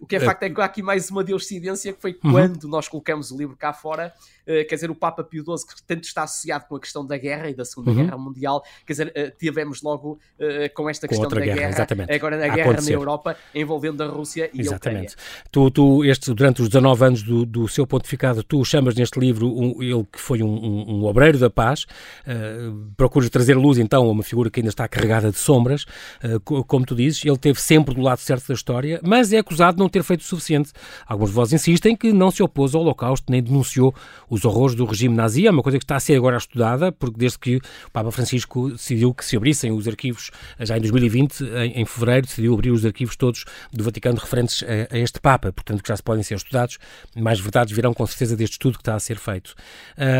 [0.00, 2.32] O que é facto é que há aqui mais uma deuscidência que foi uhum.
[2.32, 5.82] quando nós colocamos o livro cá fora, uh, quer dizer, o Papa Pio XII, que
[5.82, 7.96] tanto está associado com a questão da guerra e da Segunda uhum.
[7.96, 12.36] Guerra Mundial, quer dizer, uh, tivemos logo uh, com esta questão da guerra, guerra agora
[12.36, 14.76] na guerra na Europa, envolvendo a Rússia e exatamente.
[14.76, 15.50] a Ucrânia.
[15.50, 19.48] Tu, tu este, durante os 19 anos do, do seu pontificado, tu chamas neste livro
[19.48, 21.84] um, ele que foi um, um, um obreiro da paz,
[22.26, 25.84] uh, procuras trazer luz então a uma figura que ainda está carregada de sombras,
[26.22, 29.76] uh, como tu dizes, ele teve sempre do lado certo da história, mas é acusado
[29.76, 30.72] de não ter feito o suficiente.
[31.06, 33.94] Algumas vozes insistem que não se opôs ao Holocausto, nem denunciou
[34.28, 37.18] os horrores do regime nazi, é uma coisa que está a ser agora estudada, porque
[37.18, 41.40] desde que o Papa Francisco decidiu que se abrisse abrissem os arquivos, já em 2020,
[41.40, 45.52] em, em fevereiro, decidiu abrir os arquivos todos do Vaticano referentes a, a, este Papa,
[45.52, 46.78] portanto que já se podem ser estudados,
[47.16, 49.54] mais verdades virão com certeza deste estudo que está a ser feito.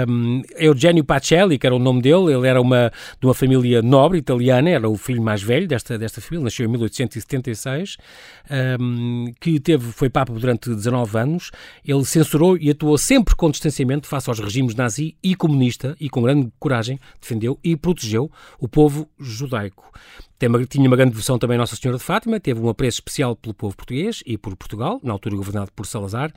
[0.09, 2.90] Um, Eugenio Pacelli, que era o nome dele, ele era uma,
[3.21, 6.69] de uma família nobre italiana, era o filho mais velho desta, desta família, nasceu em
[6.69, 7.97] 1876,
[8.81, 11.51] um, que teve, foi Papa durante 19 anos,
[11.85, 16.23] ele censurou e atuou sempre com distanciamento face aos regimes nazi e comunista e com
[16.23, 19.85] grande coragem defendeu e protegeu o povo judaico.
[20.68, 23.55] Tinha uma grande devoção também a Nossa Senhora de Fátima, teve um apreço especial pelo
[23.55, 26.33] povo português e por Portugal, na altura governado por Salazar,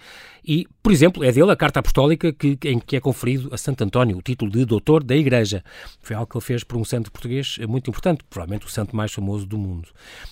[0.45, 3.83] e, por exemplo, é dele a carta apostólica que, em que é conferido a Santo
[3.83, 5.63] António o título de Doutor da Igreja.
[6.01, 9.11] Foi algo que ele fez por um santo português muito importante, provavelmente o santo mais
[9.11, 9.89] famoso do mundo.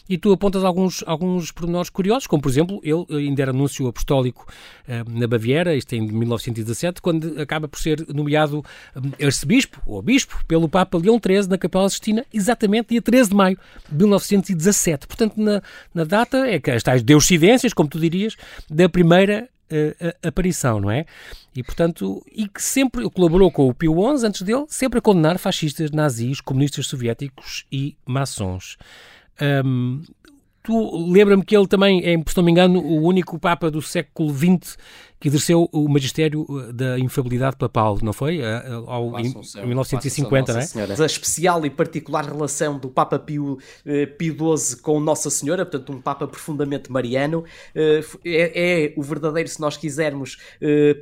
[0.08, 4.48] E tu apontas alguns, alguns pormenores curiosos, como, por exemplo, ele ainda era anúncio apostólico
[4.88, 8.64] eh, na Baviera, isto em 1917, quando acaba por ser nomeado
[9.20, 13.36] eh, arcebispo, ou bispo, pelo Papa Leão XIII na Capela Sistina, exatamente dia 13 de
[13.36, 13.57] maio
[13.90, 15.08] de 1917.
[15.08, 15.62] Portanto, na,
[15.94, 18.36] na data é que as tais deuscidências, como tu dirias,
[18.70, 21.06] da primeira uh, aparição, não é?
[21.56, 25.38] E, portanto, e que sempre colaborou com o Pio XI, antes dele, sempre a condenar
[25.38, 28.78] fascistas, nazis, comunistas soviéticos e maçons.
[29.66, 30.02] Um,
[30.64, 34.36] tu lembra-me que ele também é, se não me engano, o único Papa do século
[34.36, 34.78] XX
[35.20, 38.40] que exerceu o magistério uh, da infabilidade papal, não foi?
[38.40, 41.04] Uh, uh, ao, em, em 1950, não é?
[41.04, 43.58] A especial e particular relação do Papa Pio,
[44.18, 47.44] Pio XII com Nossa Senhora, portanto, um Papa profundamente mariano,
[47.76, 50.38] é, é o verdadeiro, se nós quisermos,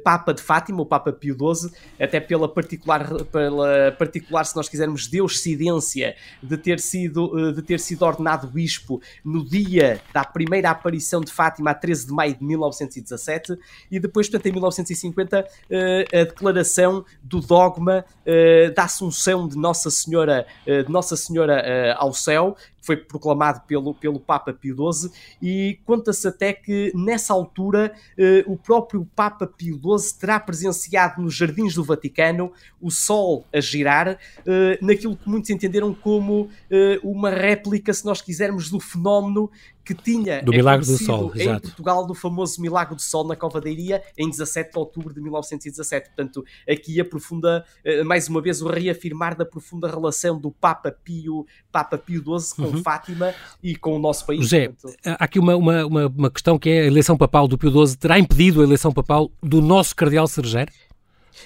[0.04, 5.08] Papa de Fátima, o Papa Pio XII, até pela particular, pela particular se nós quisermos,
[5.08, 11.32] deuscidência de ter sido, de ter sido ordenado bispo no dia da primeira aparição de
[11.32, 13.58] Fátima, a 13 de maio de 1917,
[13.92, 19.90] e depois, portanto, em 1950, eh, a declaração do dogma eh, da Assunção de Nossa
[19.90, 25.80] Senhora, eh, de Nossa Senhora ao céu, foi proclamado pelo, pelo Papa Pio XII, e
[25.86, 31.74] conta-se até que nessa altura eh, o próprio Papa Pio XII terá presenciado nos jardins
[31.74, 37.92] do Vaticano o Sol a girar, eh, naquilo que muitos entenderam como eh, uma réplica,
[37.92, 39.50] se nós quisermos, do fenómeno
[39.84, 41.62] que tinha do milagre do sol, em exato.
[41.68, 46.08] Portugal do famoso milagre do sol na Covadeiria em 17 de outubro de 1917.
[46.10, 47.64] Portanto, aqui aprofunda
[48.04, 52.75] mais uma vez o reafirmar da profunda relação do Papa Pio, Papa Pio XII com
[52.76, 52.84] uhum.
[52.84, 53.34] Fátima
[53.64, 54.42] e com o nosso país.
[54.42, 54.98] José, portanto...
[55.06, 58.20] há aqui uma, uma, uma, questão que é a eleição papal do Pio XII terá
[58.20, 60.72] impedido a eleição papal do nosso cardeal Cerejeiro?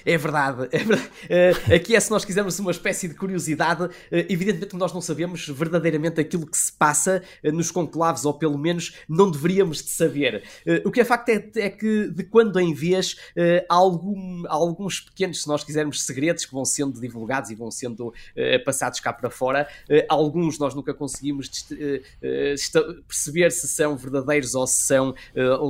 [0.04, 0.68] É verdade.
[0.70, 1.10] É verdade.
[1.24, 5.46] Uh, aqui é, se nós quisermos uma espécie de curiosidade, uh, evidentemente nós não sabemos
[5.48, 10.42] verdadeiramente aquilo que se passa uh, nos conclaves, ou pelo menos não deveríamos de saber.
[10.84, 13.16] o que é facto é, é, que de quando em vez
[13.68, 18.12] há, algum, alguns pequenos, se nós quisermos, segredos que vão sendo divulgados e vão sendo
[18.64, 19.68] passados cá para fora.
[20.08, 21.48] alguns nós nunca conseguimos
[23.08, 25.14] perceber se são verdadeiros ou se são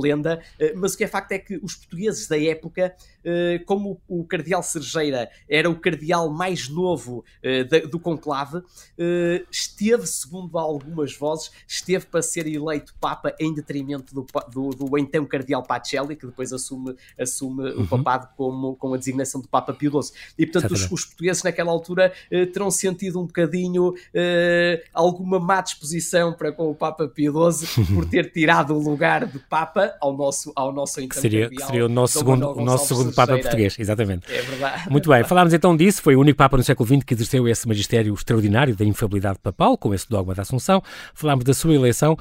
[0.01, 0.41] lenda,
[0.75, 2.95] mas o que é facto é que os portugueses da época
[3.65, 8.61] como o cardeal Sergeira era o cardeal mais novo eh, do conclave,
[8.97, 14.97] eh, esteve, segundo algumas vozes, esteve para ser eleito Papa em detrimento do, do, do
[14.97, 17.83] então cardeal Pacelli, que depois assume, assume uhum.
[17.83, 20.13] o papado como, com a designação do Papa Pio XII.
[20.37, 22.13] E, portanto, os, os, portugueses naquela altura
[22.53, 23.93] terão sentido um bocadinho
[24.93, 29.39] alguma má disposição para com o Papa Pio XII por ter tirado o lugar de
[29.39, 31.67] Papa ao nosso, ao nosso então seria, cardeal.
[31.67, 34.31] Seria o nosso segundo, o nosso segundo segundo Papa português, exatamente.
[34.31, 34.89] É verdade.
[34.89, 37.67] Muito bem, falámos então disso, foi o único Papa no século XX que exerceu esse
[37.67, 40.81] magistério extraordinário da infabilidade papal, com esse dogma da Assunção.
[41.13, 42.17] Falámos da sua eleição.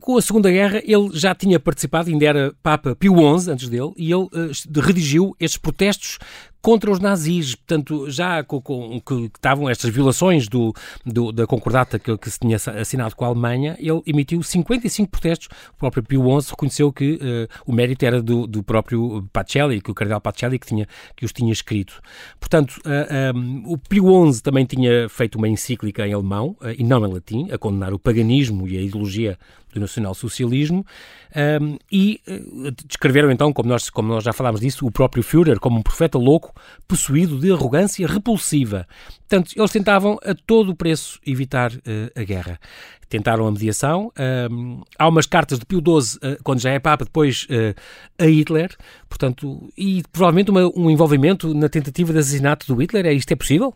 [0.00, 3.92] Com a Segunda Guerra, ele já tinha participado, ainda era Papa Pio XI antes dele,
[3.96, 6.18] e ele uh, redigiu estes protestos
[6.66, 10.74] contra os nazis, portanto, já com, com que estavam estas violações do,
[11.04, 15.46] do da concordata que, que, se tinha assinado com a Alemanha, ele emitiu 55 protestos.
[15.74, 19.92] O próprio Pio XI reconheceu que uh, o mérito era do, do próprio Pacelli, que
[19.92, 22.00] o cardeal Pacelli que, tinha, que os tinha escrito.
[22.40, 26.56] Portanto, uh, eh, um, eh, o Pio XI também tinha feito uma encíclica em alemão
[26.60, 29.38] uh, e não em latim, a condenar o paganismo e a ideologia
[29.76, 30.84] do nacionalsocialismo,
[31.60, 35.60] um, e uh, descreveram então, como nós, como nós já falámos disso, o próprio Führer
[35.60, 36.52] como um profeta louco,
[36.88, 38.86] possuído de arrogância repulsiva.
[39.28, 42.58] Portanto, eles tentavam a todo o preço evitar uh, a guerra.
[43.08, 44.12] Tentaram a mediação.
[44.50, 47.46] Um, há umas cartas de Pio XII, uh, quando já é Papa, depois
[48.18, 48.74] a Hitler,
[49.08, 53.06] portanto, e provavelmente uma, um envolvimento na tentativa de assassinato do Hitler.
[53.06, 53.74] É isto é possível?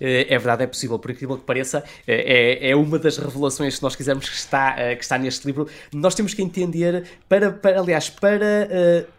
[0.00, 3.76] É, é verdade, é possível, por aquilo que pareça, é, é, é uma das revelações
[3.76, 5.68] que nós quisermos que está, eh, que está neste livro.
[5.92, 8.68] Nós temos que entender, para, para aliás, para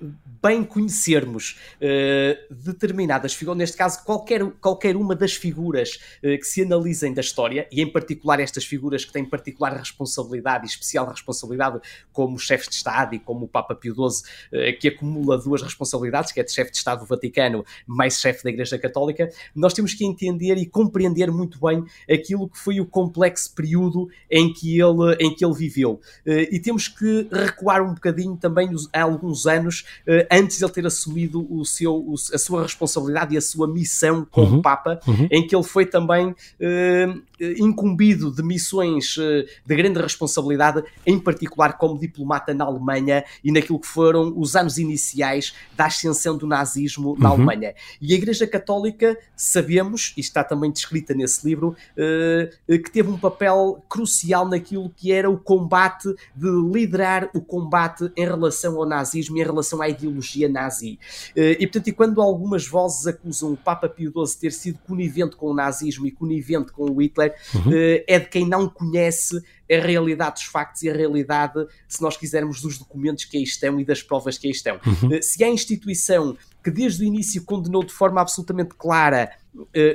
[0.02, 0.08] uh,
[0.42, 6.64] bem conhecermos uh, determinadas figuras, neste caso, qualquer, qualquer uma das figuras uh, que se
[6.64, 11.80] analisem da história, e em particular estas figuras que têm particular responsabilidade e especial responsabilidade,
[12.12, 16.32] como o chefe de Estado e como o Papa Pio XII, que acumula duas responsabilidades,
[16.32, 19.94] que é de chefe de Estado do Vaticano mais chefe da Igreja Católica, nós temos
[19.94, 24.80] que entender entender e compreender muito bem aquilo que foi o complexo período em que
[24.80, 25.99] ele, em que ele viveu.
[26.25, 29.86] E temos que recuar um bocadinho também há alguns anos
[30.32, 34.56] antes de ele ter assumido o seu, a sua responsabilidade e a sua missão como
[34.56, 34.62] uhum.
[34.62, 35.28] Papa, uhum.
[35.30, 36.36] em que ele foi também
[37.58, 39.15] incumbido de missões
[39.65, 44.78] de grande responsabilidade, em particular como diplomata na Alemanha e naquilo que foram os anos
[44.78, 47.36] iniciais da ascensão do nazismo na uhum.
[47.36, 47.73] Alemanha.
[48.02, 53.18] E a Igreja Católica, sabemos, e está também descrita nesse livro, uh, que teve um
[53.18, 59.38] papel crucial naquilo que era o combate, de liderar o combate em relação ao nazismo
[59.38, 61.00] e em relação à ideologia nazi.
[61.36, 64.80] Uh, e portanto, e quando algumas vozes acusam o Papa Pio XII de ter sido
[64.80, 67.72] conivente com o nazismo e conivente com o Hitler, uhum.
[67.72, 72.18] uh, é de quem não conhece a realidade dos factos e a realidade, se nós
[72.18, 74.80] quisermos, dos documentos que aí estão e das provas que aí estão.
[74.86, 75.22] Uhum.
[75.22, 79.32] Se a instituição que desde o início condenou de forma absolutamente clara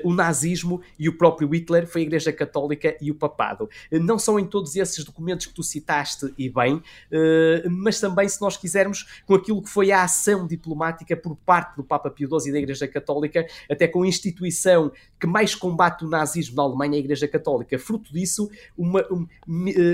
[0.03, 3.69] o nazismo e o próprio Hitler, foi a Igreja Católica e o Papado.
[3.90, 8.29] Uh, não são em todos esses documentos que tu citaste e bem, uh, mas também,
[8.29, 12.29] se nós quisermos, com aquilo que foi a ação diplomática por parte do Papa Pio
[12.29, 16.62] XII e da Igreja Católica, até com a instituição que mais combate o nazismo na
[16.62, 17.79] Alemanha, a Igreja Católica.
[17.79, 19.27] Fruto disso, uma, um,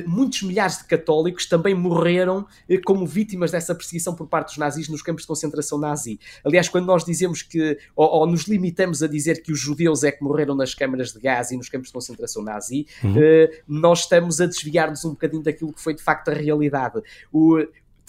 [0.07, 2.47] muitos milhares de católicos também morreram
[2.85, 6.19] como vítimas dessa perseguição por parte dos nazis nos campos de concentração nazi.
[6.45, 10.13] Aliás, quando nós dizemos que, ou, ou, nos limitamos a dizer que os judeus é
[10.13, 13.13] que morreram nas câmaras de gás e nos campos de concentração nazi, uhum.
[13.13, 17.01] uh, nós estamos a desviar-nos um bocadinho daquilo que foi de facto a realidade.
[17.33, 17.59] O,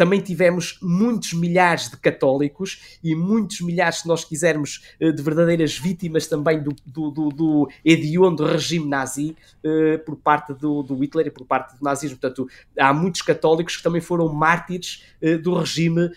[0.02, 5.78] também tivemos muitos milhares de católicos e muitos milhares, se nós quisermos, eh, de verdadeiras
[5.78, 11.28] vítimas também do, do, do, do hediondo regime nazi uh, por parte do, do, Hitler
[11.28, 12.18] e por parte do nazismo.
[12.18, 12.48] Portanto,
[12.80, 15.04] há muitos católicos que também foram mártires
[15.44, 16.10] do, regime,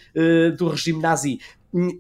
[0.57, 1.39] do regime nazi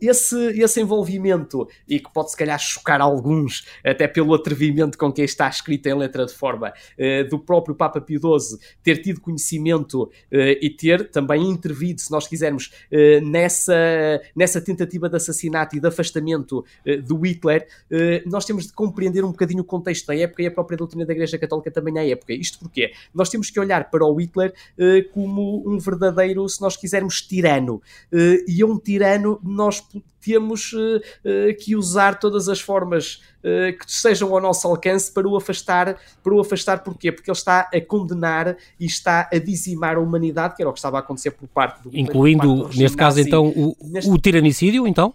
[0.00, 5.22] esse, esse envolvimento, e que pode se calhar chocar alguns, até pelo atrevimento com que
[5.22, 10.04] está escrito em letra de forma, uh, do próprio Papa Pio XII ter tido conhecimento
[10.04, 13.74] uh, e ter também intervido, se nós quisermos, uh, nessa,
[14.34, 16.64] nessa tentativa de assassinato e de afastamento
[17.06, 17.66] do Hitler,
[18.26, 21.12] nós temos de compreender um bocadinho o contexto da época e a própria doutrina da
[21.12, 22.32] Igreja Católica também na época.
[22.32, 24.52] Isto porque nós temos que olhar para o Hitler
[25.12, 27.82] como um verdadeiro, se nós quisermos, tirano.
[28.12, 29.63] e é um tirano, nós
[30.20, 31.00] temos uh,
[31.60, 35.96] que usar todas as formas uh, que estejam ao nosso alcance para o afastar.
[36.22, 37.12] Para o afastar porquê?
[37.12, 40.78] Porque ele está a condenar e está a dizimar a humanidade, que era o que
[40.78, 44.10] estava a acontecer por parte do Incluindo, parte do neste caso, então, o, neste...
[44.10, 45.14] o tiranicídio, então?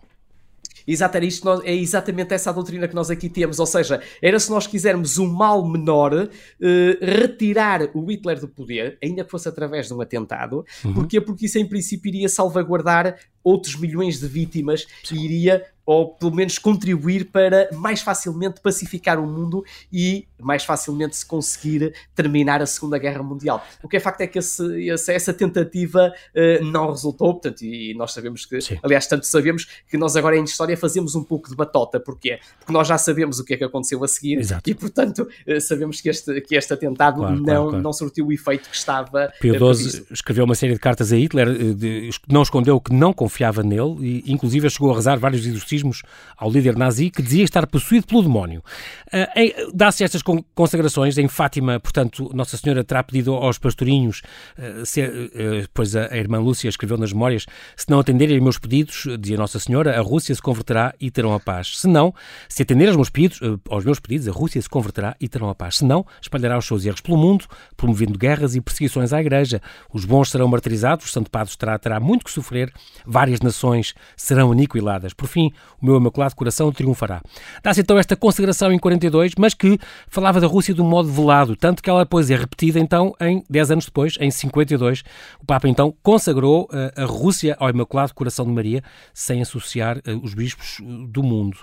[0.90, 3.60] Exato, isto, é exatamente essa a doutrina que nós aqui temos.
[3.60, 6.14] Ou seja, era se nós quisermos um mal menor,
[6.60, 10.66] eh, retirar o Hitler do poder, ainda que fosse através de um atentado.
[10.84, 10.96] Uhum.
[10.96, 11.22] Porquê?
[11.22, 15.15] Porque isso, em princípio, iria salvaguardar outros milhões de vítimas Sim.
[15.15, 21.17] e iria ou pelo menos contribuir para mais facilmente pacificar o mundo e mais facilmente
[21.17, 23.65] se conseguir terminar a Segunda Guerra Mundial.
[23.82, 27.95] O que é facto é que esse, esse, essa tentativa uh, não resultou, portanto, e
[27.95, 28.78] nós sabemos que, Sim.
[28.84, 32.39] aliás, tanto sabemos que nós agora em História fazemos um pouco de batota, porquê?
[32.60, 34.69] Porque nós já sabemos o que é que aconteceu a seguir Exato.
[34.69, 37.82] e, portanto, uh, sabemos que este, que este atentado claro, não, claro, claro.
[37.82, 41.73] não surtiu o efeito que estava Pio XII escreveu uma série de cartas a Hitler,
[41.73, 43.29] de, não escondeu que não confiava
[43.63, 46.02] nele e, inclusive, chegou a rezar vários exorcismos
[46.38, 48.63] ao líder nazi que dizia estar possuído pelo demónio.
[49.08, 50.22] Uh, Dá-se estas
[50.54, 54.22] consagrações em Fátima, portanto, Nossa Senhora terá pedido aos pastorinhos,
[54.58, 58.58] uh, se, uh, pois a, a, irmã Lúcia escreveu nas memórias, se não atenderem meus
[58.58, 61.80] pedidos, dizia Nossa Senhora, a Rússia se converterá e terão a paz.
[61.80, 62.13] Se não,
[62.48, 63.39] se atenderem aos meus pedidos,
[63.70, 65.78] aos meus pedidos, a Rússia se converterá e terão a paz.
[65.78, 69.62] Se não, espalhará os seus erros pelo mundo, promovendo guerras e perseguições à Igreja.
[69.92, 72.72] Os bons serão martirizados, o Santo Padre terá, terá muito que sofrer,
[73.20, 75.14] várias nações serão aniquiladas.
[75.14, 75.52] Por fim,
[75.82, 77.22] o meu imaculado coração triunfará.
[77.62, 79.78] Dá-se então esta consagração em 42, mas que
[80.08, 83.44] falava da Rússia de um modo velado, tanto que ela depois é repetida então em
[83.50, 85.04] 10 anos depois, em 52.
[85.42, 88.82] O Papa então consagrou uh, a Rússia ao Imaculado Coração de Maria,
[89.14, 91.58] sem associar uh, os bispos eh, do mundo.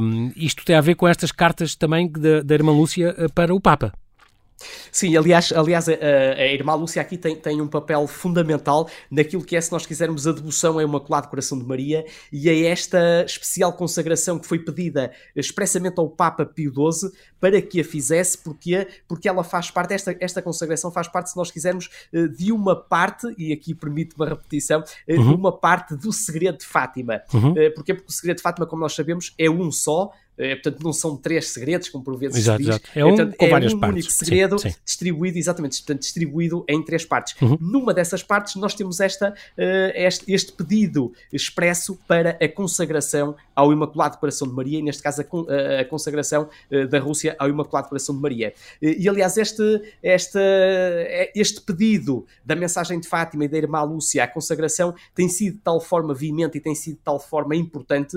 [0.00, 3.60] Um, isto tem a ver com estas cartas também da, da irmã Lúcia para o
[3.60, 3.92] Papa.
[4.92, 9.56] Sim, aliás, aliás a, a, irmã Lúcia aqui tem, tem um papel fundamental naquilo que
[9.56, 13.72] é, se nós quisermos, a devoção ao Imaculado Coração de Maria e a esta especial
[13.72, 19.28] consagração que foi pedida expressamente ao Papa Pio XII para que a fizesse, porque, porque
[19.28, 23.26] ela faz parte, esta, esta consagração faz parte, se nós quisermos, eh, de uma parte,
[23.38, 25.28] e aqui permite uma repetição, eh, uhum.
[25.28, 27.22] de uma parte do segredo de Fátima.
[27.32, 27.54] Uhum.
[27.56, 30.82] Eh, porque Porque o segredo de Fátima, como nós sabemos, é um só, é, portanto,
[30.82, 32.76] não são três segredos, como por vezes exato, se diz.
[32.76, 32.88] Exato.
[32.94, 34.04] É um portanto, com é várias um partes.
[34.04, 34.76] único segredo sim, sim.
[34.84, 37.34] distribuído, exatamente, portanto, distribuído em três partes.
[37.42, 37.58] Uhum.
[37.60, 39.34] Numa dessas partes, nós temos esta, uh,
[39.94, 45.22] este, este, pedido expresso para a consagração ao Imaculado Coração de Maria, e neste caso
[45.22, 48.54] a, a consagração uh, da Rússia ao Imaculado Coração de Maria.
[48.80, 50.38] Uh, e aliás, este, este,
[51.34, 55.60] este pedido da mensagem de Fátima e da irmã Lúcia à consagração tem sido de
[55.60, 58.16] tal forma veemente e tem sido de tal forma importante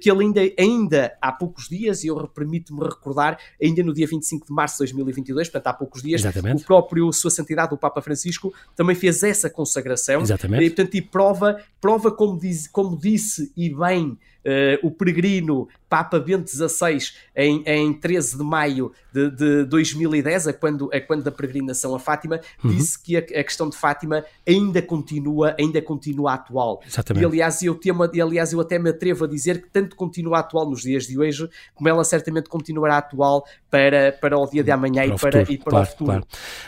[0.00, 4.46] que ele ainda, ainda há poucos dias, e eu permito-me recordar, ainda no dia 25
[4.46, 6.62] de março de 2022, portanto há poucos dias, Exatamente.
[6.62, 10.20] o próprio Sua Santidade, o Papa Francisco, também fez essa consagração.
[10.20, 10.64] Exatamente.
[10.64, 16.20] E, portanto, e prova, prova como, diz, como disse e bem Uh, o peregrino Papa
[16.20, 16.98] Bento XVI
[17.34, 21.98] em, em 13 de maio de, de 2010, a quando, a quando da peregrinação a
[21.98, 22.70] Fátima, uhum.
[22.70, 26.82] disse que a, a, questão de Fátima ainda continua, ainda continua atual.
[26.86, 27.22] Exatamente.
[27.22, 30.68] E aliás eu, temo, aliás, eu até me atrevo a dizer que tanto continua atual
[30.68, 35.02] nos dias de hoje, como ela certamente continuará atual para, para o dia de amanhã
[35.02, 36.10] para e, para, futuro, e para claro, o futuro.
[36.10, 36.26] Claro.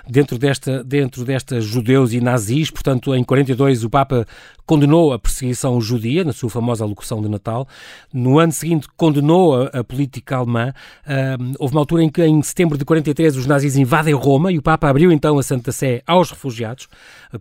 [0.09, 4.27] Dentro desta, dentro desta judeus e nazis, portanto, em 42 o Papa
[4.71, 7.67] condenou a perseguição judia na sua famosa alocução de Natal.
[8.13, 10.73] No ano seguinte condenou a, a política alemã.
[11.05, 14.59] Uh, houve uma altura em que, em setembro de 43, os nazis invadem Roma e
[14.59, 16.89] o Papa abriu então a Santa Sé aos refugiados.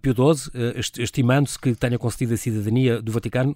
[0.02, 3.56] Pio XII, uh, estimando-se que tenha concedido a cidadania do Vaticano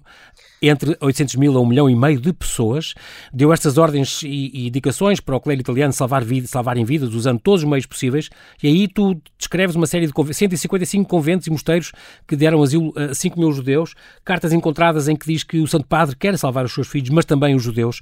[0.62, 2.94] entre 800 mil a 1 milhão e meio de pessoas,
[3.32, 7.38] deu estas ordens e, e indicações para o clero italiano salvar vida, salvarem vidas usando
[7.40, 8.30] todos os meios possíveis.
[8.62, 11.92] E aí tu descreves uma série de 155 conventos e mosteiros
[12.26, 13.94] que deram asilo a 5 mil judeus,
[14.24, 17.24] cartas encontradas em que diz que o Santo Padre quer salvar os seus filhos, mas
[17.24, 18.00] também os judeus,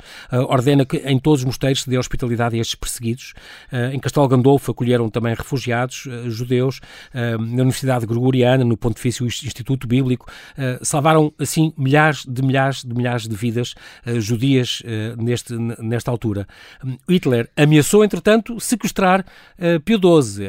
[0.49, 3.35] ordena que em todos os mosteiros se dê hospitalidade a estes perseguidos.
[3.73, 6.81] Uh, em Castelo Gandolfo acolheram também refugiados uh, judeus,
[7.13, 10.27] na Universidade Gregoriana, no Pontifício Instituto Bíblico,
[10.83, 13.75] salvaram assim milhares de milhares de milhares de vidas
[14.19, 14.83] judias
[15.19, 16.47] neste, nesta altura.
[17.09, 19.25] Hitler ameaçou, entretanto, sequestrar
[19.85, 20.49] Pio XII.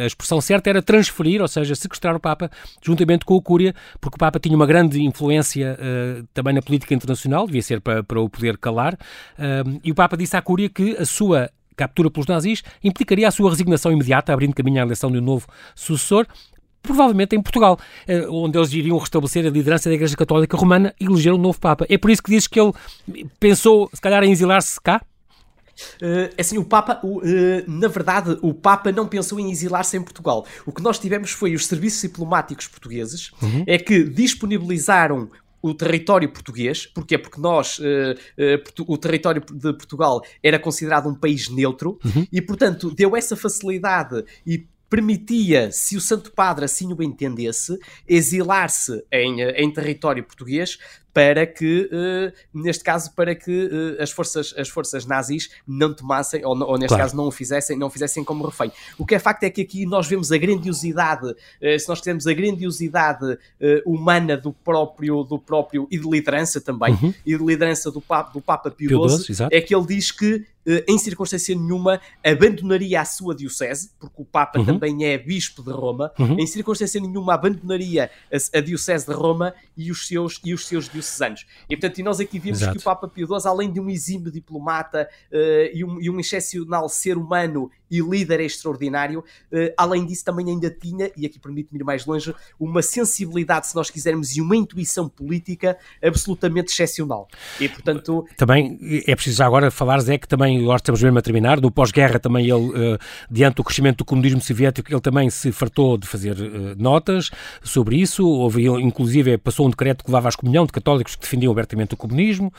[0.00, 2.50] a expressão certa era transferir, ou seja, sequestrar o Papa
[2.82, 5.78] juntamente com o Cúria, porque o Papa tinha uma grande influência
[6.32, 10.16] também na política internacional, devia ser para, para o poder calar, uh, e o Papa
[10.16, 14.54] disse à Cúria que a sua captura pelos nazis implicaria a sua resignação imediata, abrindo
[14.54, 16.26] caminho à eleição de um novo sucessor,
[16.82, 17.78] provavelmente em Portugal,
[18.30, 21.86] onde eles iriam restabelecer a liderança da Igreja Católica Romana e eleger um novo Papa.
[21.88, 22.72] É por isso que dizes que ele
[23.38, 25.00] pensou, se calhar, em exilar-se cá?
[25.96, 27.20] Uh, assim, o Papa, uh,
[27.66, 30.46] na verdade, o Papa não pensou em exilar-se em Portugal.
[30.66, 33.64] O que nós tivemos foi os serviços diplomáticos portugueses uhum.
[33.66, 35.30] é que disponibilizaram
[35.62, 37.18] o território português, porquê?
[37.18, 42.26] Porque nós, uh, uh, o território de Portugal era considerado um país neutro uhum.
[42.32, 47.78] e, portanto, deu essa facilidade e permitia, se o Santo Padre assim o entendesse,
[48.08, 50.78] exilar-se em, eh, em território português
[51.12, 56.44] para que, uh, neste caso, para que uh, as, forças, as forças nazis não tomassem,
[56.44, 57.02] ou, ou neste claro.
[57.02, 58.70] caso não o fizessem, não o fizessem como refém.
[58.96, 62.26] O que é facto é que aqui nós vemos a grandiosidade, uh, se nós temos
[62.26, 63.38] a grandiosidade
[63.84, 67.14] humana do próprio, do próprio, e de liderança também, uhum.
[67.26, 70.46] e de liderança do Papa, do Papa Pio, Pio XII, é que ele diz que
[70.86, 74.66] em circunstância nenhuma abandonaria a sua diocese, porque o Papa uhum.
[74.66, 76.38] também é bispo de Roma, uhum.
[76.38, 80.88] em circunstância nenhuma abandonaria a, a, diocese de Roma e os seus, e os seus
[80.88, 81.46] diocesanos.
[81.68, 82.76] E portanto, e nós aqui vimos Exato.
[82.76, 85.36] que o Papa Pio além de um exímio diplomata uh,
[85.72, 90.70] e, um, e um excepcional ser humano e líder extraordinário, uh, além disso também ainda
[90.70, 95.08] tinha, e aqui permite-me ir mais longe, uma sensibilidade, se nós quisermos, e uma intuição
[95.08, 97.28] política absolutamente excepcional.
[97.58, 98.26] E portanto...
[98.36, 102.18] Também é preciso agora falares é que também, nós estamos mesmo a terminar, do pós-guerra
[102.18, 102.98] também ele, uh,
[103.30, 107.30] diante do crescimento do comunismo soviético, ele também se fartou de fazer uh, notas
[107.62, 111.50] sobre isso, houve inclusive passou um decreto que levava às comunhão de católicos que defendiam
[111.50, 112.52] abertamente o comunismo,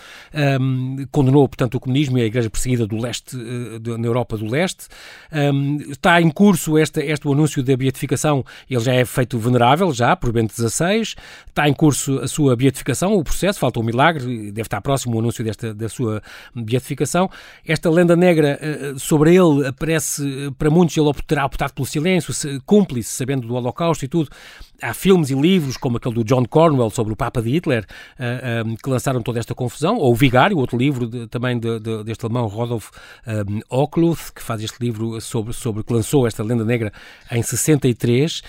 [0.59, 4.87] um, condenou portanto o comunismo e a igreja perseguida do leste, na Europa do leste,
[5.31, 9.93] um, está em curso este, este o anúncio da beatificação, ele já é feito venerável,
[9.93, 11.01] já, por Bento XVI,
[11.47, 15.19] está em curso a sua beatificação, o processo, falta um milagre, deve estar próximo o
[15.19, 16.21] anúncio desta, da sua
[16.55, 17.29] beatificação.
[17.65, 22.33] Esta lenda negra uh, sobre ele aparece, uh, para muitos ele terá optado pelo silêncio,
[22.65, 24.29] cúmplice, sabendo do Holocausto e tudo.
[24.81, 27.85] Há filmes e livros, como aquele do John Cornwell sobre o Papa de Hitler,
[28.19, 32.03] uh, que lançaram toda esta confusão, ou o Vigário, outro livro de, também de, de,
[32.03, 32.89] deste alemão Rodolf
[33.27, 36.91] um, Ockluth, que faz este livro sobre, sobre que lançou esta lenda negra
[37.31, 38.41] em 63.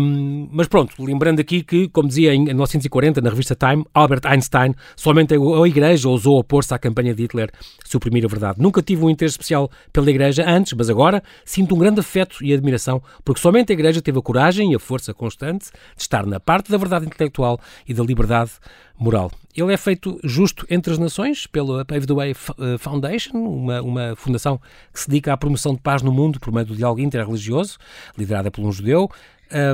[0.00, 4.74] Um, mas pronto, lembrando aqui que, como dizia em 1940 na revista Time, Albert Einstein,
[4.96, 7.50] somente a Igreja ousou opor-se à campanha de Hitler
[7.84, 8.60] suprimir a verdade.
[8.60, 12.52] Nunca tive um interesse especial pela Igreja antes, mas agora sinto um grande afeto e
[12.52, 16.40] admiração, porque somente a Igreja teve a coragem e a força constante de estar na
[16.40, 18.52] parte da verdade intelectual e da liberdade
[18.98, 19.30] moral.
[19.56, 22.34] Ele é feito justo entre as nações pela Pave the Way
[22.78, 24.60] Foundation, uma, uma fundação
[24.92, 27.78] que se dedica à promoção de paz no mundo por meio do diálogo interreligioso,
[28.16, 29.10] liderada por um judeu.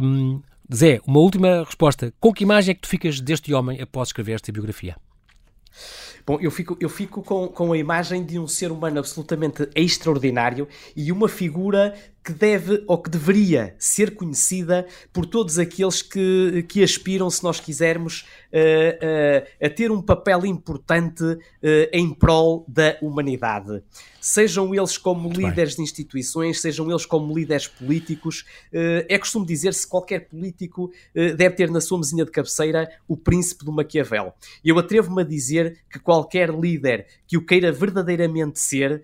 [0.02, 0.40] Um,
[0.74, 2.12] Zé, uma última resposta.
[2.18, 4.96] Com que imagem é que tu ficas deste homem após escrever esta biografia?
[6.26, 10.66] Bom, eu fico, eu fico com, com a imagem de um ser humano absolutamente extraordinário
[10.96, 11.94] e uma figura
[12.26, 17.60] que deve ou que deveria ser conhecida por todos aqueles que, que aspiram, se nós
[17.60, 21.38] quisermos, uh, uh, a ter um papel importante uh,
[21.92, 23.80] em prol da humanidade.
[24.20, 25.84] Sejam eles como Muito líderes bem.
[25.84, 31.70] de instituições, sejam eles como líderes políticos, é costume dizer-se que qualquer político deve ter
[31.70, 34.34] na sua mesinha de cabeceira o príncipe do Maquiavel.
[34.64, 39.00] E eu atrevo-me a dizer que qualquer líder que o queira verdadeiramente ser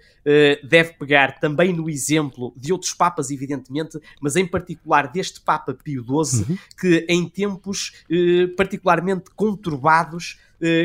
[0.65, 5.75] deve pegar também no exemplo de outros papas papas, evidentemente, mas em particular deste Papa
[5.75, 6.59] Pio XII, uhum.
[6.81, 10.39] que em tempos eh, particularmente conturbados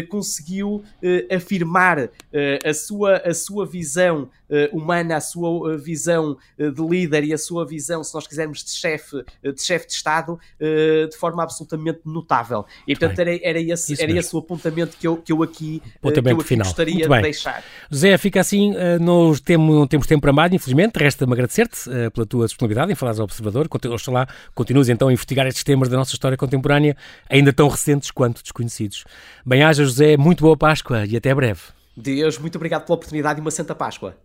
[0.10, 4.30] conseguiu eh, afirmar eh, a, sua, a sua visão
[4.72, 9.22] humana, a sua visão de líder e a sua visão, se nós quisermos, de chefe
[9.44, 12.66] de, chefe de Estado, de forma absolutamente notável.
[12.88, 16.08] E portanto era, era, esse, era esse o apontamento que eu, que eu aqui, que
[16.08, 17.62] eu aqui gostaria de deixar.
[17.92, 20.96] José, fica assim, não temos, não temos tempo para mais, infelizmente.
[20.96, 21.82] Resta-me agradecer-te
[22.14, 23.68] pela tua disponibilidade em falares ao Observador.
[23.92, 26.96] Oxalá continues então a investigar estes temas da nossa história contemporânea,
[27.30, 29.04] ainda tão recentes quanto desconhecidos.
[29.46, 31.62] Bem, haja José, muito boa Páscoa e até breve.
[31.96, 34.16] Deus, muito obrigado pela oportunidade e uma Santa Páscoa.